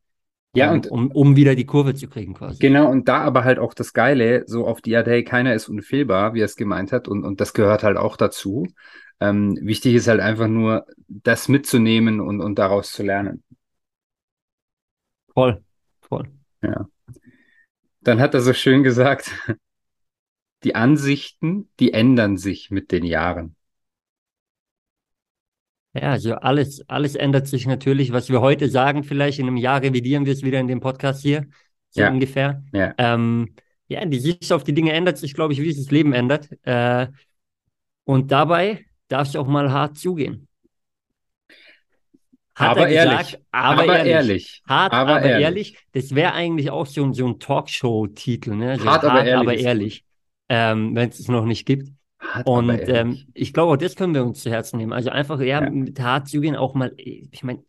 Ja, 0.57 0.71
und 0.71 0.87
um, 0.87 1.11
um 1.11 1.35
wieder 1.35 1.55
die 1.55 1.65
Kurve 1.65 1.93
zu 1.93 2.07
kriegen 2.07 2.33
quasi. 2.33 2.59
Genau, 2.59 2.89
und 2.89 3.07
da 3.07 3.19
aber 3.19 3.43
halt 3.43 3.59
auch 3.59 3.73
das 3.73 3.93
Geile, 3.93 4.43
so 4.47 4.65
auf 4.65 4.81
die 4.81 4.95
Art, 4.95 5.07
hey, 5.07 5.23
keiner 5.23 5.53
ist 5.53 5.69
unfehlbar, 5.69 6.33
wie 6.33 6.41
er 6.41 6.45
es 6.45 6.55
gemeint 6.55 6.91
hat, 6.91 7.07
und, 7.07 7.23
und 7.23 7.41
das 7.41 7.53
gehört 7.53 7.83
halt 7.83 7.97
auch 7.97 8.17
dazu. 8.17 8.67
Ähm, 9.19 9.57
wichtig 9.61 9.95
ist 9.95 10.07
halt 10.07 10.21
einfach 10.21 10.47
nur, 10.47 10.85
das 11.07 11.47
mitzunehmen 11.47 12.19
und, 12.19 12.41
und 12.41 12.59
daraus 12.59 12.91
zu 12.91 13.03
lernen. 13.03 13.43
Voll, 15.33 15.63
voll. 16.01 16.29
Ja. 16.61 16.87
Dann 18.01 18.19
hat 18.19 18.33
er 18.33 18.41
so 18.41 18.53
schön 18.53 18.83
gesagt, 18.83 19.31
die 20.63 20.75
Ansichten, 20.75 21.69
die 21.79 21.93
ändern 21.93 22.37
sich 22.37 22.71
mit 22.71 22.91
den 22.91 23.03
Jahren. 23.03 23.56
Ja, 25.99 26.11
also 26.11 26.35
alles, 26.35 26.87
alles 26.89 27.15
ändert 27.15 27.47
sich 27.47 27.65
natürlich. 27.65 28.11
Was 28.11 28.29
wir 28.29 28.41
heute 28.41 28.69
sagen, 28.69 29.03
vielleicht 29.03 29.39
in 29.39 29.47
einem 29.47 29.57
Jahr 29.57 29.81
revidieren 29.81 30.25
wir 30.25 30.33
es 30.33 30.43
wieder 30.43 30.59
in 30.59 30.67
dem 30.67 30.79
Podcast 30.79 31.21
hier, 31.21 31.47
so 31.89 32.01
ja. 32.01 32.09
ungefähr. 32.09 32.63
Ja. 32.71 32.93
Ähm, 32.97 33.55
ja, 33.87 34.05
die 34.05 34.19
Sicht 34.19 34.51
auf 34.51 34.63
die 34.63 34.73
Dinge 34.73 34.93
ändert 34.93 35.17
sich, 35.17 35.33
glaube 35.33 35.53
ich, 35.53 35.61
wie 35.61 35.71
sich 35.71 35.85
das 35.85 35.91
Leben 35.91 36.13
ändert. 36.13 36.49
Äh, 36.63 37.07
und 38.03 38.31
dabei 38.31 38.85
darfst 39.07 39.35
du 39.35 39.39
auch 39.39 39.47
mal 39.47 39.71
hart 39.71 39.97
zugehen. 39.97 40.47
Hat 42.53 42.71
aber 42.71 42.89
ehrlich. 42.89 43.17
Gesagt, 43.17 43.43
aber, 43.51 43.83
aber 43.83 43.97
ehrlich. 43.97 44.11
ehrlich. 44.11 44.63
Hart, 44.67 44.93
aber, 44.93 45.17
aber 45.17 45.25
ehrlich. 45.25 45.43
ehrlich. 45.43 45.77
Das 45.93 46.15
wäre 46.15 46.33
eigentlich 46.33 46.69
auch 46.69 46.85
so, 46.85 47.11
so 47.13 47.27
ein 47.27 47.39
Talkshow-Titel, 47.39 48.55
ne? 48.55 48.77
So 48.77 48.85
hart, 48.85 49.03
hart, 49.03 49.11
aber 49.11 49.25
ehrlich. 49.25 49.35
Aber 49.39 49.53
ehrlich 49.55 50.03
ähm, 50.49 50.95
Wenn 50.95 51.09
es 51.09 51.19
es 51.19 51.27
noch 51.27 51.45
nicht 51.45 51.65
gibt. 51.65 51.89
Hart, 52.37 52.47
und 52.47 52.87
ähm, 52.87 53.25
ich 53.33 53.53
glaube, 53.53 53.73
auch 53.73 53.77
das 53.77 53.95
können 53.95 54.13
wir 54.13 54.25
uns 54.25 54.41
zu 54.41 54.49
Herzen 54.49 54.77
nehmen. 54.77 54.93
Also 54.93 55.09
einfach, 55.09 55.39
ja, 55.39 55.63
ja. 55.63 55.69
mit 55.69 55.99
hart 55.99 56.27
zugehen 56.27 56.55
auch 56.55 56.73
mal, 56.73 56.93
ich 56.97 57.43
meine, 57.43 57.63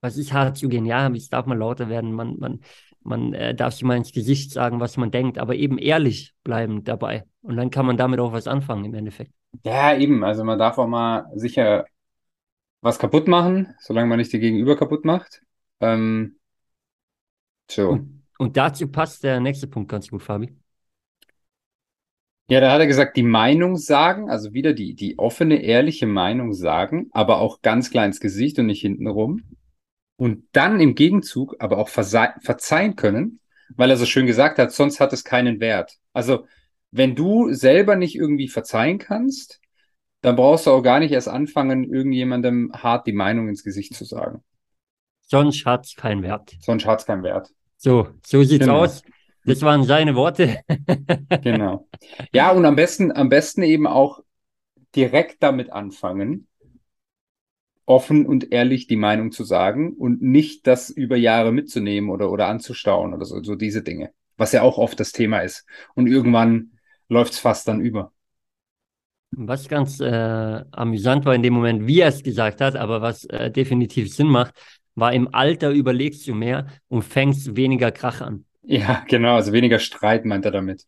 was 0.00 0.16
ist 0.16 0.32
hart 0.32 0.56
zugehen? 0.56 0.84
Ja, 0.86 1.08
es 1.10 1.28
darf 1.28 1.46
mal 1.46 1.58
lauter 1.58 1.88
werden, 1.88 2.12
man, 2.12 2.38
man, 2.38 2.60
man 3.02 3.32
äh, 3.34 3.54
darf 3.54 3.74
sich 3.74 3.84
mal 3.84 3.96
ins 3.96 4.12
Gesicht 4.12 4.52
sagen, 4.52 4.80
was 4.80 4.96
man 4.96 5.10
denkt, 5.10 5.38
aber 5.38 5.54
eben 5.54 5.78
ehrlich 5.78 6.34
bleiben 6.44 6.84
dabei. 6.84 7.24
Und 7.42 7.56
dann 7.56 7.70
kann 7.70 7.86
man 7.86 7.96
damit 7.96 8.20
auch 8.20 8.32
was 8.32 8.46
anfangen 8.46 8.84
im 8.84 8.94
Endeffekt. 8.94 9.32
Ja, 9.64 9.96
eben. 9.96 10.24
Also 10.24 10.44
man 10.44 10.58
darf 10.58 10.78
auch 10.78 10.88
mal 10.88 11.30
sicher 11.34 11.86
was 12.80 12.98
kaputt 12.98 13.26
machen, 13.26 13.74
solange 13.80 14.08
man 14.08 14.18
nicht 14.18 14.32
die 14.32 14.38
Gegenüber 14.38 14.76
kaputt 14.76 15.04
macht. 15.04 15.42
Ähm, 15.80 16.36
so. 17.70 17.90
Und, 17.90 18.22
und 18.38 18.56
dazu 18.56 18.88
passt 18.88 19.24
der 19.24 19.40
nächste 19.40 19.66
Punkt 19.66 19.90
ganz 19.90 20.08
gut, 20.08 20.22
Fabi. 20.22 20.56
Ja, 22.48 22.60
da 22.60 22.70
hat 22.72 22.80
er 22.80 22.86
gesagt, 22.86 23.16
die 23.16 23.24
Meinung 23.24 23.76
sagen, 23.76 24.30
also 24.30 24.52
wieder 24.52 24.72
die, 24.72 24.94
die 24.94 25.18
offene, 25.18 25.62
ehrliche 25.62 26.06
Meinung 26.06 26.52
sagen, 26.52 27.08
aber 27.10 27.40
auch 27.40 27.60
ganz 27.60 27.90
klar 27.90 28.06
ins 28.06 28.20
Gesicht 28.20 28.58
und 28.58 28.66
nicht 28.66 28.82
hintenrum. 28.82 29.42
Und 30.16 30.44
dann 30.52 30.80
im 30.80 30.94
Gegenzug 30.94 31.56
aber 31.58 31.78
auch 31.78 31.88
verzeihen 31.88 32.96
können, 32.96 33.40
weil 33.74 33.90
er 33.90 33.96
so 33.96 34.06
schön 34.06 34.26
gesagt 34.26 34.58
hat, 34.58 34.72
sonst 34.72 35.00
hat 35.00 35.12
es 35.12 35.24
keinen 35.24 35.60
Wert. 35.60 35.96
Also 36.12 36.46
wenn 36.92 37.16
du 37.16 37.52
selber 37.52 37.96
nicht 37.96 38.14
irgendwie 38.14 38.48
verzeihen 38.48 38.98
kannst, 38.98 39.60
dann 40.22 40.36
brauchst 40.36 40.66
du 40.66 40.70
auch 40.70 40.82
gar 40.82 41.00
nicht 41.00 41.12
erst 41.12 41.28
anfangen, 41.28 41.84
irgendjemandem 41.84 42.72
hart 42.72 43.06
die 43.06 43.12
Meinung 43.12 43.48
ins 43.48 43.64
Gesicht 43.64 43.94
zu 43.94 44.04
sagen. 44.04 44.42
Sonst 45.22 45.66
hat 45.66 45.84
es 45.86 45.96
keinen 45.96 46.22
Wert. 46.22 46.56
Sonst 46.60 46.86
hat 46.86 47.00
es 47.00 47.06
keinen 47.06 47.24
Wert. 47.24 47.50
So, 47.76 48.08
so 48.24 48.42
sieht's 48.42 48.64
genau. 48.64 48.84
aus. 48.84 49.02
Das 49.46 49.62
waren 49.62 49.84
seine 49.84 50.14
Worte. 50.16 50.60
genau. 51.42 51.88
Ja, 52.32 52.50
und 52.50 52.64
am 52.64 52.76
besten, 52.76 53.12
am 53.12 53.28
besten 53.28 53.62
eben 53.62 53.86
auch 53.86 54.20
direkt 54.94 55.42
damit 55.42 55.70
anfangen, 55.72 56.48
offen 57.84 58.26
und 58.26 58.52
ehrlich 58.52 58.88
die 58.88 58.96
Meinung 58.96 59.30
zu 59.30 59.44
sagen 59.44 59.94
und 59.94 60.20
nicht 60.20 60.66
das 60.66 60.90
über 60.90 61.16
Jahre 61.16 61.52
mitzunehmen 61.52 62.10
oder, 62.10 62.30
oder 62.30 62.48
anzustauen 62.48 63.14
oder 63.14 63.24
so, 63.24 63.42
so 63.42 63.54
diese 63.54 63.82
Dinge. 63.82 64.10
Was 64.36 64.52
ja 64.52 64.62
auch 64.62 64.78
oft 64.78 64.98
das 64.98 65.12
Thema 65.12 65.40
ist. 65.40 65.64
Und 65.94 66.08
irgendwann 66.08 66.72
läuft 67.08 67.32
es 67.32 67.38
fast 67.38 67.68
dann 67.68 67.80
über. 67.80 68.12
Was 69.30 69.68
ganz 69.68 70.00
äh, 70.00 70.64
amüsant 70.72 71.24
war 71.24 71.34
in 71.34 71.42
dem 71.42 71.54
Moment, 71.54 71.86
wie 71.86 72.00
er 72.00 72.08
es 72.08 72.22
gesagt 72.22 72.60
hat, 72.60 72.74
aber 72.74 73.00
was 73.00 73.24
äh, 73.26 73.50
definitiv 73.50 74.12
Sinn 74.12 74.28
macht, 74.28 74.54
war 74.94 75.12
im 75.12 75.32
Alter 75.32 75.70
überlegst 75.70 76.26
du 76.26 76.34
mehr 76.34 76.66
und 76.88 77.02
fängst 77.02 77.54
weniger 77.54 77.92
Krach 77.92 78.20
an. 78.20 78.45
Ja, 78.66 79.04
genau, 79.08 79.36
also 79.36 79.52
weniger 79.52 79.78
Streit 79.78 80.24
meint 80.24 80.44
er 80.44 80.50
damit. 80.50 80.84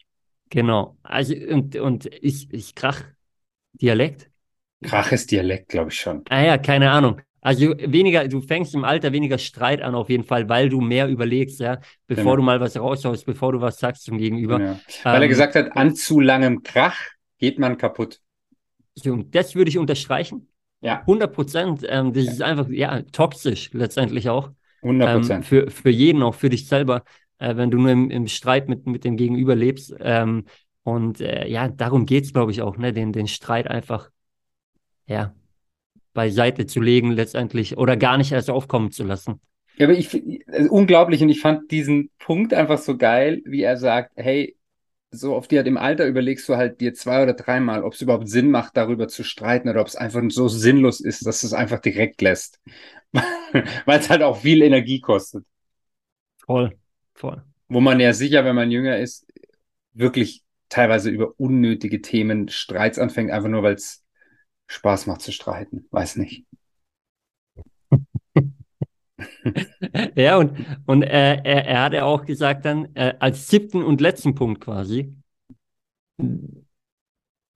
Genau. 0.50 0.96
Also 1.02 1.34
und, 1.34 1.76
und 1.76 2.06
ich, 2.06 2.52
ich 2.52 2.74
Krach 2.74 3.02
Dialekt? 3.72 4.30
Krach 4.82 5.12
ist 5.12 5.30
Dialekt, 5.30 5.68
glaube 5.68 5.90
ich 5.90 6.00
schon. 6.00 6.24
Ah 6.28 6.42
ja, 6.42 6.58
keine 6.58 6.90
Ahnung. 6.90 7.20
Also 7.40 7.74
weniger, 7.78 8.26
du 8.26 8.40
fängst 8.40 8.74
im 8.74 8.84
Alter 8.84 9.12
weniger 9.12 9.38
Streit 9.38 9.80
an 9.80 9.94
auf 9.94 10.10
jeden 10.10 10.24
Fall, 10.24 10.48
weil 10.48 10.68
du 10.68 10.80
mehr 10.80 11.08
überlegst, 11.08 11.60
ja, 11.60 11.78
bevor 12.06 12.24
genau. 12.24 12.36
du 12.36 12.42
mal 12.42 12.60
was 12.60 12.76
raushaust, 12.76 13.24
bevor 13.26 13.52
du 13.52 13.60
was 13.60 13.78
sagst 13.78 14.04
zum 14.04 14.18
Gegenüber. 14.18 14.60
Ja. 14.60 14.80
Weil 15.04 15.16
ähm, 15.16 15.22
er 15.22 15.28
gesagt 15.28 15.54
hat, 15.54 15.76
an 15.76 15.94
zu 15.94 16.20
langem 16.20 16.62
Krach 16.62 16.98
geht 17.38 17.58
man 17.58 17.78
kaputt. 17.78 18.20
So, 18.94 19.16
das 19.16 19.54
würde 19.54 19.68
ich 19.68 19.78
unterstreichen. 19.78 20.48
Ja. 20.80 21.00
100 21.00 21.32
Prozent. 21.32 21.86
Ähm, 21.88 22.12
das 22.12 22.24
ja. 22.24 22.32
ist 22.32 22.42
einfach, 22.42 22.68
ja, 22.68 23.02
toxisch 23.02 23.70
letztendlich 23.72 24.28
auch. 24.28 24.50
100 24.82 25.14
Prozent. 25.14 25.38
Ähm, 25.38 25.42
für, 25.44 25.70
für 25.70 25.90
jeden, 25.90 26.22
auch 26.22 26.34
für 26.34 26.50
dich 26.50 26.66
selber, 26.66 27.04
äh, 27.38 27.56
wenn 27.56 27.70
du 27.70 27.78
nur 27.78 27.90
im, 27.90 28.10
im 28.10 28.26
Streit 28.28 28.68
mit, 28.68 28.86
mit 28.86 29.04
dem 29.04 29.16
Gegenüber 29.16 29.54
lebst. 29.54 29.94
Ähm, 30.00 30.44
und 30.82 31.20
äh, 31.20 31.46
ja, 31.48 31.68
darum 31.68 32.06
geht 32.06 32.24
es, 32.24 32.32
glaube 32.32 32.52
ich, 32.52 32.62
auch, 32.62 32.76
ne? 32.76 32.92
den, 32.92 33.12
den 33.12 33.28
Streit 33.28 33.68
einfach, 33.68 34.10
ja, 35.06 35.34
beiseite 36.14 36.66
zu 36.66 36.80
legen 36.80 37.12
letztendlich 37.12 37.78
oder 37.78 37.96
gar 37.96 38.18
nicht 38.18 38.32
erst 38.32 38.50
aufkommen 38.50 38.90
zu 38.90 39.04
lassen. 39.04 39.40
Ja, 39.76 39.86
aber 39.86 39.96
ich 39.96 40.08
also 40.48 40.70
unglaublich 40.70 41.22
und 41.22 41.28
ich 41.28 41.40
fand 41.40 41.70
diesen 41.70 42.10
Punkt 42.18 42.52
einfach 42.52 42.78
so 42.78 42.96
geil, 42.96 43.42
wie 43.44 43.62
er 43.62 43.76
sagt, 43.76 44.10
hey, 44.16 44.56
so 45.10 45.34
auf 45.34 45.46
die 45.46 45.56
halt 45.56 45.66
im 45.66 45.76
Alter 45.76 46.06
überlegst 46.06 46.48
du 46.48 46.56
halt 46.56 46.80
dir 46.80 46.92
zwei 46.94 47.22
oder 47.22 47.34
dreimal, 47.34 47.84
ob 47.84 47.92
es 47.92 48.02
überhaupt 48.02 48.28
Sinn 48.28 48.50
macht, 48.50 48.76
darüber 48.76 49.08
zu 49.08 49.22
streiten 49.22 49.68
oder 49.68 49.80
ob 49.80 49.86
es 49.86 49.96
einfach 49.96 50.22
so 50.28 50.48
sinnlos 50.48 51.00
ist, 51.00 51.24
dass 51.24 51.40
du 51.40 51.46
es 51.46 51.52
einfach 51.52 51.78
direkt 51.78 52.20
lässt. 52.20 52.60
Weil 53.12 54.00
es 54.00 54.10
halt 54.10 54.22
auch 54.22 54.38
viel 54.38 54.62
Energie 54.62 55.00
kostet. 55.00 55.44
Voll, 56.44 56.76
voll. 57.18 57.42
Wo 57.68 57.80
man 57.80 58.00
ja 58.00 58.12
sicher, 58.12 58.44
wenn 58.44 58.56
man 58.56 58.70
jünger 58.70 58.98
ist, 58.98 59.26
wirklich 59.92 60.44
teilweise 60.68 61.10
über 61.10 61.38
unnötige 61.38 62.00
Themen 62.00 62.48
Streits 62.48 62.98
anfängt, 62.98 63.30
einfach 63.30 63.48
nur 63.48 63.62
weil 63.62 63.74
es 63.74 64.04
Spaß 64.66 65.06
macht 65.06 65.22
zu 65.22 65.32
streiten. 65.32 65.86
Weiß 65.90 66.16
nicht. 66.16 66.44
ja, 70.14 70.36
und, 70.36 70.58
und 70.86 71.02
äh, 71.02 71.36
er, 71.42 71.66
er 71.66 71.82
hat 71.82 71.92
ja 71.92 72.04
auch 72.04 72.24
gesagt 72.24 72.64
dann, 72.64 72.94
äh, 72.94 73.14
als 73.18 73.48
siebten 73.48 73.82
und 73.82 74.00
letzten 74.00 74.34
Punkt 74.34 74.62
quasi, 74.62 75.14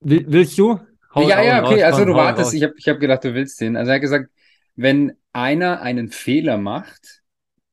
Will, 0.05 0.25
willst 0.29 0.59
du? 0.59 0.81
Hau, 1.15 1.29
ja, 1.29 1.43
ja, 1.43 1.65
okay, 1.65 1.83
also 1.85 2.05
du 2.05 2.15
wartest, 2.15 2.49
raus. 2.49 2.55
ich 2.55 2.63
habe 2.63 2.75
ich 2.77 2.89
hab 2.89 2.99
gedacht, 2.99 3.25
du 3.25 3.35
willst 3.35 3.61
den. 3.61 3.77
Also 3.77 3.91
er 3.91 3.97
hat 3.97 4.01
gesagt, 4.01 4.31
wenn 4.75 5.13
einer 5.33 5.81
einen 5.83 6.09
Fehler 6.09 6.59
macht, 6.59 7.23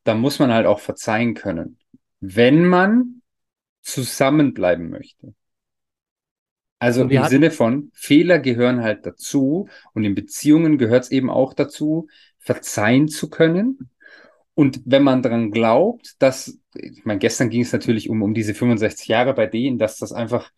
dann 0.03 0.19
muss 0.19 0.39
man 0.39 0.51
halt 0.51 0.65
auch 0.65 0.79
verzeihen 0.79 1.33
können, 1.33 1.78
wenn 2.19 2.65
man 2.65 3.21
zusammenbleiben 3.81 4.89
möchte. 4.89 5.33
Also 6.79 7.03
im 7.03 7.25
Sinne 7.25 7.51
von, 7.51 7.91
Fehler 7.93 8.39
gehören 8.39 8.81
halt 8.81 9.05
dazu 9.05 9.67
und 9.93 10.05
in 10.05 10.15
Beziehungen 10.15 10.77
gehört 10.77 11.03
es 11.03 11.11
eben 11.11 11.29
auch 11.29 11.53
dazu, 11.53 12.07
verzeihen 12.37 13.09
zu 13.09 13.29
können. 13.29 13.89
Und 14.53 14.81
wenn 14.85 15.03
man 15.03 15.21
daran 15.21 15.51
glaubt, 15.51 16.15
dass, 16.19 16.57
ich 16.73 17.03
meine, 17.03 17.19
gestern 17.19 17.49
ging 17.49 17.61
es 17.61 17.73
natürlich 17.73 18.09
um, 18.09 18.21
um 18.21 18.33
diese 18.33 18.53
65 18.53 19.09
Jahre 19.09 19.33
bei 19.33 19.45
denen, 19.45 19.77
dass 19.77 19.97
das 19.97 20.13
einfach 20.13 20.51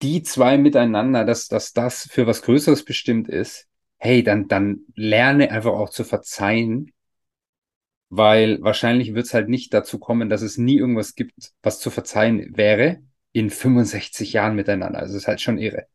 die 0.00 0.22
zwei 0.22 0.58
miteinander, 0.58 1.24
dass, 1.24 1.48
dass 1.48 1.72
das 1.72 2.08
für 2.08 2.26
was 2.28 2.42
Größeres 2.42 2.84
bestimmt 2.84 3.28
ist, 3.28 3.66
hey, 3.96 4.22
dann, 4.22 4.46
dann 4.46 4.82
lerne 4.94 5.50
einfach 5.50 5.72
auch 5.72 5.90
zu 5.90 6.04
verzeihen, 6.04 6.92
weil 8.10 8.62
wahrscheinlich 8.62 9.14
wird 9.14 9.26
es 9.26 9.34
halt 9.34 9.48
nicht 9.48 9.74
dazu 9.74 9.98
kommen, 9.98 10.28
dass 10.28 10.42
es 10.42 10.58
nie 10.58 10.76
irgendwas 10.76 11.14
gibt, 11.14 11.52
was 11.62 11.80
zu 11.80 11.90
verzeihen 11.90 12.56
wäre 12.56 13.00
in 13.32 13.50
65 13.50 14.32
Jahren 14.32 14.56
miteinander. 14.56 14.98
Also 14.98 15.14
es 15.16 15.22
ist 15.22 15.28
halt 15.28 15.40
schon 15.40 15.58
irre. 15.58 15.86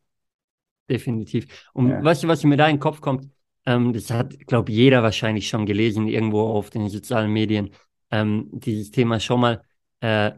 Definitiv. 0.89 1.69
Und 1.73 1.89
ja. 1.89 2.03
weißt 2.03 2.23
du, 2.23 2.27
was 2.27 2.43
mir 2.43 2.57
da 2.57 2.67
in 2.67 2.75
den 2.75 2.81
Kopf 2.81 3.01
kommt? 3.01 3.29
Ähm, 3.65 3.93
das 3.93 4.11
hat, 4.11 4.37
glaube 4.47 4.71
jeder 4.71 5.01
wahrscheinlich 5.01 5.47
schon 5.47 5.65
gelesen, 5.65 6.07
irgendwo 6.07 6.41
auf 6.41 6.69
den 6.69 6.89
sozialen 6.89 7.31
Medien. 7.31 7.71
Ähm, 8.11 8.49
dieses 8.51 8.91
Thema 8.91 9.19
schon 9.19 9.39
mal, 9.39 9.63
äh, 10.01 10.31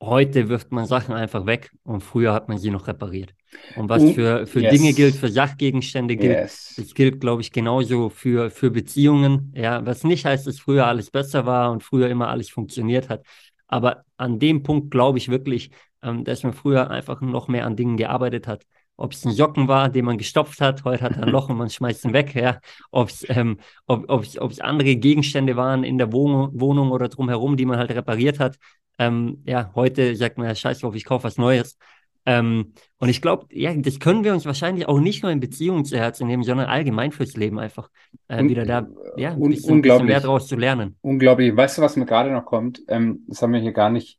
heute 0.00 0.48
wirft 0.48 0.72
man 0.72 0.86
Sachen 0.86 1.14
einfach 1.14 1.46
weg 1.46 1.70
und 1.84 2.02
früher 2.02 2.32
hat 2.32 2.48
man 2.48 2.58
sie 2.58 2.70
noch 2.70 2.86
repariert. 2.86 3.34
Und 3.76 3.88
was 3.88 4.02
für, 4.12 4.46
für 4.46 4.60
yes. 4.60 4.72
Dinge 4.72 4.92
gilt, 4.92 5.14
für 5.14 5.28
Sachgegenstände 5.28 6.16
gilt, 6.16 6.38
yes. 6.38 6.74
das 6.76 6.94
gilt, 6.94 7.20
glaube 7.20 7.42
ich, 7.42 7.52
genauso 7.52 8.08
für, 8.08 8.50
für 8.50 8.70
Beziehungen. 8.70 9.52
Ja, 9.54 9.84
was 9.84 10.04
nicht 10.04 10.24
heißt, 10.24 10.46
dass 10.46 10.58
früher 10.58 10.86
alles 10.86 11.10
besser 11.10 11.46
war 11.46 11.70
und 11.70 11.82
früher 11.82 12.08
immer 12.08 12.28
alles 12.28 12.48
funktioniert 12.48 13.08
hat. 13.08 13.24
Aber 13.66 14.04
an 14.16 14.38
dem 14.38 14.62
Punkt 14.62 14.90
glaube 14.90 15.18
ich 15.18 15.28
wirklich, 15.28 15.70
ähm, 16.02 16.24
dass 16.24 16.42
man 16.42 16.52
früher 16.52 16.90
einfach 16.90 17.20
noch 17.20 17.48
mehr 17.48 17.66
an 17.66 17.76
Dingen 17.76 17.96
gearbeitet 17.96 18.46
hat. 18.46 18.64
Ob 18.96 19.12
es 19.12 19.24
ein 19.24 19.32
Socken 19.32 19.66
war, 19.66 19.88
den 19.88 20.04
man 20.04 20.18
gestopft 20.18 20.60
hat, 20.60 20.84
heute 20.84 21.04
hat 21.04 21.16
er 21.16 21.24
ein 21.24 21.28
Loch 21.32 21.48
und 21.48 21.56
man 21.56 21.70
schmeißt 21.70 22.04
ihn 22.04 22.12
weg. 22.12 22.34
Ja. 22.34 22.60
Ob's, 22.90 23.24
ähm, 23.28 23.58
ob 23.86 24.22
es 24.22 24.60
andere 24.60 24.96
Gegenstände 24.96 25.56
waren 25.56 25.84
in 25.84 25.98
der 25.98 26.12
Wohnung, 26.12 26.50
Wohnung 26.60 26.90
oder 26.90 27.08
drumherum, 27.08 27.56
die 27.56 27.66
man 27.66 27.78
halt 27.78 27.90
repariert 27.90 28.38
hat. 28.38 28.56
Ähm, 29.00 29.42
ja, 29.46 29.72
heute 29.74 30.14
sagt 30.14 30.36
man 30.36 30.46
ja, 30.46 30.54
scheiß 30.54 30.80
drauf, 30.80 30.94
ich 30.94 31.06
kaufe 31.06 31.24
was 31.24 31.38
Neues. 31.38 31.78
Ähm, 32.26 32.74
und 32.98 33.08
ich 33.08 33.22
glaube, 33.22 33.46
ja, 33.50 33.74
das 33.74 33.98
können 33.98 34.24
wir 34.24 34.34
uns 34.34 34.44
wahrscheinlich 34.44 34.86
auch 34.86 35.00
nicht 35.00 35.22
nur 35.22 35.32
in 35.32 35.40
Beziehungen 35.40 35.86
zu 35.86 35.96
Herzen 35.96 36.26
nehmen, 36.26 36.42
sondern 36.42 36.66
allgemein 36.66 37.10
fürs 37.10 37.34
Leben 37.34 37.58
einfach 37.58 37.88
äh, 38.28 38.44
wieder 38.44 38.66
da 38.66 38.86
ja, 39.16 39.30
ein 39.30 39.40
bisschen, 39.40 39.76
ein 39.76 39.82
bisschen 39.82 40.04
mehr 40.04 40.20
draus 40.20 40.46
zu 40.48 40.56
lernen. 40.56 40.96
Unglaublich. 41.00 41.56
Weißt 41.56 41.78
du, 41.78 41.82
was 41.82 41.96
mir 41.96 42.04
gerade 42.04 42.30
noch 42.30 42.44
kommt? 42.44 42.82
Ähm, 42.88 43.24
das 43.26 43.40
haben 43.40 43.54
wir 43.54 43.60
hier 43.60 43.72
gar 43.72 43.88
nicht, 43.88 44.18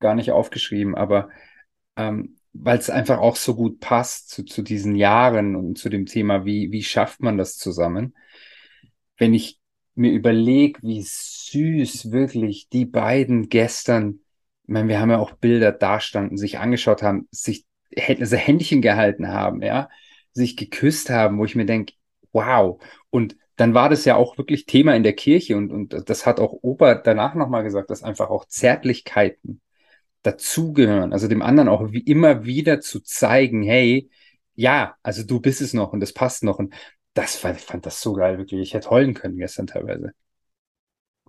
gar 0.00 0.14
nicht 0.14 0.30
aufgeschrieben, 0.30 0.94
aber 0.94 1.28
ähm, 1.96 2.36
weil 2.54 2.78
es 2.78 2.88
einfach 2.88 3.18
auch 3.18 3.36
so 3.36 3.54
gut 3.54 3.78
passt 3.80 4.30
zu, 4.30 4.44
zu 4.44 4.62
diesen 4.62 4.94
Jahren 4.94 5.54
und 5.54 5.76
zu 5.76 5.90
dem 5.90 6.06
Thema, 6.06 6.46
wie, 6.46 6.72
wie 6.72 6.82
schafft 6.82 7.20
man 7.20 7.36
das 7.36 7.58
zusammen? 7.58 8.14
Wenn 9.18 9.34
ich 9.34 9.60
mir 9.94 10.12
überlege, 10.12 10.80
wie 10.82 11.02
süß 11.02 12.10
wirklich 12.10 12.68
die 12.68 12.86
beiden 12.86 13.48
gestern, 13.48 14.20
ich 14.64 14.72
meine, 14.72 14.88
wir 14.88 15.00
haben 15.00 15.10
ja 15.10 15.18
auch 15.18 15.32
Bilder 15.32 15.72
da 15.72 16.00
standen, 16.00 16.36
sich 16.36 16.58
angeschaut 16.58 17.02
haben, 17.02 17.28
sich 17.30 17.66
also 17.96 18.36
Händchen 18.36 18.82
gehalten 18.82 19.28
haben, 19.28 19.62
ja, 19.62 19.88
sich 20.32 20.56
geküsst 20.56 21.10
haben, 21.10 21.38
wo 21.38 21.44
ich 21.44 21.54
mir 21.54 21.66
denke, 21.66 21.94
wow. 22.32 22.82
Und 23.10 23.36
dann 23.56 23.74
war 23.74 23.88
das 23.88 24.04
ja 24.04 24.16
auch 24.16 24.36
wirklich 24.38 24.66
Thema 24.66 24.96
in 24.96 25.04
der 25.04 25.12
Kirche 25.12 25.56
und, 25.56 25.70
und 25.70 26.08
das 26.10 26.26
hat 26.26 26.40
auch 26.40 26.58
Opa 26.62 26.96
danach 26.96 27.34
nochmal 27.34 27.62
gesagt, 27.62 27.90
dass 27.90 28.02
einfach 28.02 28.30
auch 28.30 28.46
Zärtlichkeiten 28.46 29.60
dazugehören, 30.22 31.12
also 31.12 31.28
dem 31.28 31.42
anderen 31.42 31.68
auch 31.68 31.92
wie 31.92 32.00
immer 32.00 32.44
wieder 32.44 32.80
zu 32.80 33.00
zeigen, 33.00 33.62
hey, 33.62 34.10
ja, 34.54 34.96
also 35.02 35.22
du 35.22 35.40
bist 35.40 35.60
es 35.60 35.74
noch 35.74 35.92
und 35.92 36.00
das 36.00 36.12
passt 36.12 36.42
noch. 36.42 36.58
Und 36.58 36.74
das 37.12 37.36
fand, 37.36 37.60
fand 37.60 37.86
das 37.86 38.00
so 38.00 38.14
geil, 38.14 38.38
wirklich. 38.38 38.60
Ich 38.60 38.74
hätte 38.74 38.90
heulen 38.90 39.14
können 39.14 39.36
gestern 39.36 39.66
teilweise. 39.66 40.12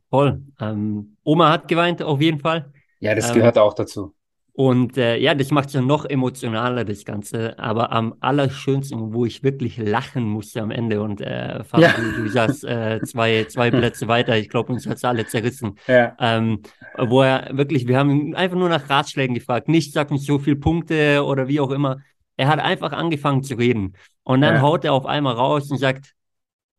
Voll. 0.09 0.41
Ähm, 0.59 1.17
Oma 1.23 1.51
hat 1.51 1.67
geweint, 1.67 2.01
auf 2.01 2.21
jeden 2.21 2.39
Fall. 2.39 2.71
Ja, 3.05 3.13
das 3.13 3.29
ähm, 3.29 3.35
gehört 3.35 3.57
auch 3.57 3.73
dazu. 3.73 4.13
Und 4.57 4.97
äh, 4.97 5.17
ja, 5.17 5.35
das 5.35 5.51
macht 5.51 5.67
es 5.67 5.73
ja 5.73 5.81
noch 5.81 6.05
emotionaler, 6.05 6.85
das 6.85 7.03
Ganze. 7.03 7.59
Aber 7.59 7.91
am 7.91 8.15
allerschönsten, 8.21 9.13
wo 9.13 9.25
ich 9.25 9.43
wirklich 9.43 9.77
lachen 9.77 10.23
musste 10.23 10.61
am 10.61 10.71
Ende 10.71 11.01
und 11.01 11.19
äh, 11.19 11.61
Fabi, 11.65 11.83
ja. 11.83 11.91
du, 11.91 12.23
du 12.23 12.29
saßt 12.29 12.63
äh, 12.63 13.01
zwei, 13.03 13.43
zwei 13.49 13.69
Plätze 13.71 14.07
weiter, 14.07 14.37
ich 14.37 14.47
glaube, 14.47 14.71
uns 14.71 14.87
hat 14.87 14.95
es 14.95 15.03
alle 15.03 15.27
zerrissen. 15.27 15.77
Ja. 15.87 16.15
Ähm, 16.19 16.61
wo 16.97 17.21
er 17.21 17.49
wirklich, 17.51 17.85
wir 17.85 17.99
haben 17.99 18.09
ihn 18.09 18.35
einfach 18.35 18.57
nur 18.57 18.69
nach 18.69 18.89
Ratschlägen 18.89 19.35
gefragt. 19.35 19.67
Nicht, 19.67 19.91
sag 19.91 20.09
nicht 20.09 20.25
so 20.25 20.39
viele 20.39 20.55
Punkte 20.55 21.25
oder 21.25 21.49
wie 21.49 21.59
auch 21.59 21.71
immer. 21.71 21.97
Er 22.37 22.47
hat 22.47 22.59
einfach 22.59 22.93
angefangen 22.93 23.43
zu 23.43 23.55
reden. 23.55 23.97
Und 24.23 24.39
dann 24.39 24.55
ja. 24.55 24.61
haut 24.61 24.85
er 24.85 24.93
auf 24.93 25.05
einmal 25.05 25.35
raus 25.35 25.69
und 25.69 25.77
sagt, 25.77 26.13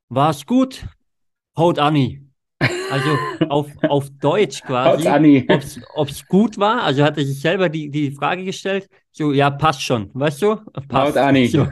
war's 0.09 0.47
gut? 0.47 0.87
Haut 1.59 1.79
Anni. 1.79 2.27
Also 2.59 3.11
auf, 3.49 3.67
auf 3.89 4.11
Deutsch 4.21 4.63
quasi, 4.63 5.47
ob 5.95 6.09
es 6.09 6.27
gut 6.27 6.59
war. 6.59 6.83
Also 6.83 7.03
hat 7.05 7.19
er 7.19 7.25
sich 7.25 7.41
selber 7.41 7.69
die, 7.69 7.91
die 7.91 8.11
Frage 8.11 8.45
gestellt, 8.45 8.89
so, 9.19 9.33
ja, 9.33 9.49
passt 9.49 9.81
schon, 9.81 10.11
weißt 10.13 10.43
du? 10.43 10.57
Passt. 10.89 11.17
Anni. 11.17 11.47
So. 11.47 11.61
Und, 11.63 11.71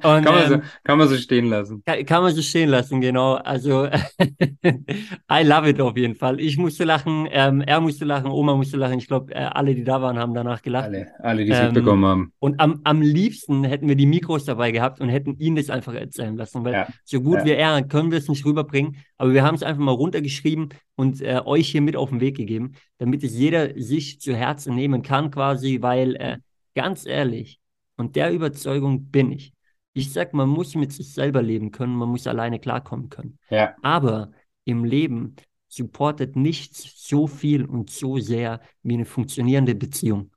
kann, 0.00 0.24
man 0.24 0.48
so, 0.48 0.54
ähm, 0.54 0.62
kann 0.82 0.96
man 0.96 1.08
so 1.08 1.16
stehen 1.16 1.50
lassen. 1.50 1.82
Kann, 1.84 2.06
kann 2.06 2.22
man 2.22 2.34
so 2.34 2.40
stehen 2.40 2.70
lassen, 2.70 3.02
genau. 3.02 3.34
Also 3.34 3.84
I 4.64 5.42
love 5.42 5.68
it 5.68 5.78
auf 5.78 5.98
jeden 5.98 6.14
Fall. 6.14 6.40
Ich 6.40 6.56
musste 6.56 6.84
lachen, 6.84 7.28
ähm, 7.30 7.60
er 7.60 7.82
musste 7.82 8.06
lachen, 8.06 8.30
Oma 8.30 8.56
musste 8.56 8.78
lachen. 8.78 8.98
Ich 8.98 9.08
glaube, 9.08 9.34
äh, 9.34 9.40
alle, 9.40 9.74
die 9.74 9.84
da 9.84 10.00
waren, 10.00 10.18
haben 10.18 10.32
danach 10.32 10.62
gelacht. 10.62 10.86
Alle, 10.86 11.08
alle 11.18 11.44
die 11.44 11.50
es 11.50 11.58
ähm, 11.58 11.66
mitbekommen 11.66 12.06
haben. 12.06 12.32
Und 12.38 12.60
am, 12.60 12.80
am 12.84 13.02
liebsten 13.02 13.64
hätten 13.64 13.86
wir 13.86 13.94
die 13.94 14.06
Mikros 14.06 14.46
dabei 14.46 14.70
gehabt 14.70 15.02
und 15.02 15.10
hätten 15.10 15.36
ihn 15.36 15.54
das 15.54 15.68
einfach 15.68 15.92
erzählen 15.92 16.34
lassen, 16.34 16.64
weil 16.64 16.72
ja. 16.72 16.86
so 17.04 17.20
gut 17.20 17.40
ja. 17.40 17.44
wie 17.44 17.50
er, 17.50 17.82
können 17.82 18.10
wir 18.10 18.16
es 18.16 18.28
nicht 18.28 18.46
rüberbringen. 18.46 18.96
Aber 19.20 19.34
wir 19.34 19.44
haben 19.44 19.54
es 19.54 19.62
einfach 19.62 19.82
mal 19.82 19.90
runtergeschrieben 19.90 20.70
und 20.96 21.20
äh, 21.20 21.42
euch 21.44 21.68
hier 21.68 21.82
mit 21.82 21.94
auf 21.94 22.08
den 22.08 22.22
Weg 22.22 22.38
gegeben, 22.38 22.72
damit 22.96 23.22
es 23.22 23.36
jeder 23.36 23.78
sich 23.78 24.18
zu 24.18 24.34
Herzen 24.34 24.74
nehmen 24.74 25.02
kann 25.02 25.30
quasi, 25.30 25.82
weil 25.82 26.16
äh, 26.16 26.38
ganz 26.74 27.04
ehrlich, 27.04 27.60
und 27.98 28.16
der 28.16 28.32
Überzeugung 28.32 29.10
bin 29.10 29.30
ich. 29.30 29.52
Ich 29.92 30.10
sag, 30.10 30.32
man 30.32 30.48
muss 30.48 30.74
mit 30.74 30.94
sich 30.94 31.12
selber 31.12 31.42
leben 31.42 31.70
können, 31.70 31.96
man 31.96 32.08
muss 32.08 32.26
alleine 32.26 32.58
klarkommen 32.58 33.10
können. 33.10 33.38
Ja. 33.50 33.74
Aber 33.82 34.30
im 34.64 34.86
Leben 34.86 35.36
supportet 35.68 36.34
nichts 36.34 37.06
so 37.06 37.26
viel 37.26 37.66
und 37.66 37.90
so 37.90 38.16
sehr 38.16 38.62
wie 38.82 38.94
eine 38.94 39.04
funktionierende 39.04 39.74
Beziehung. 39.74 40.30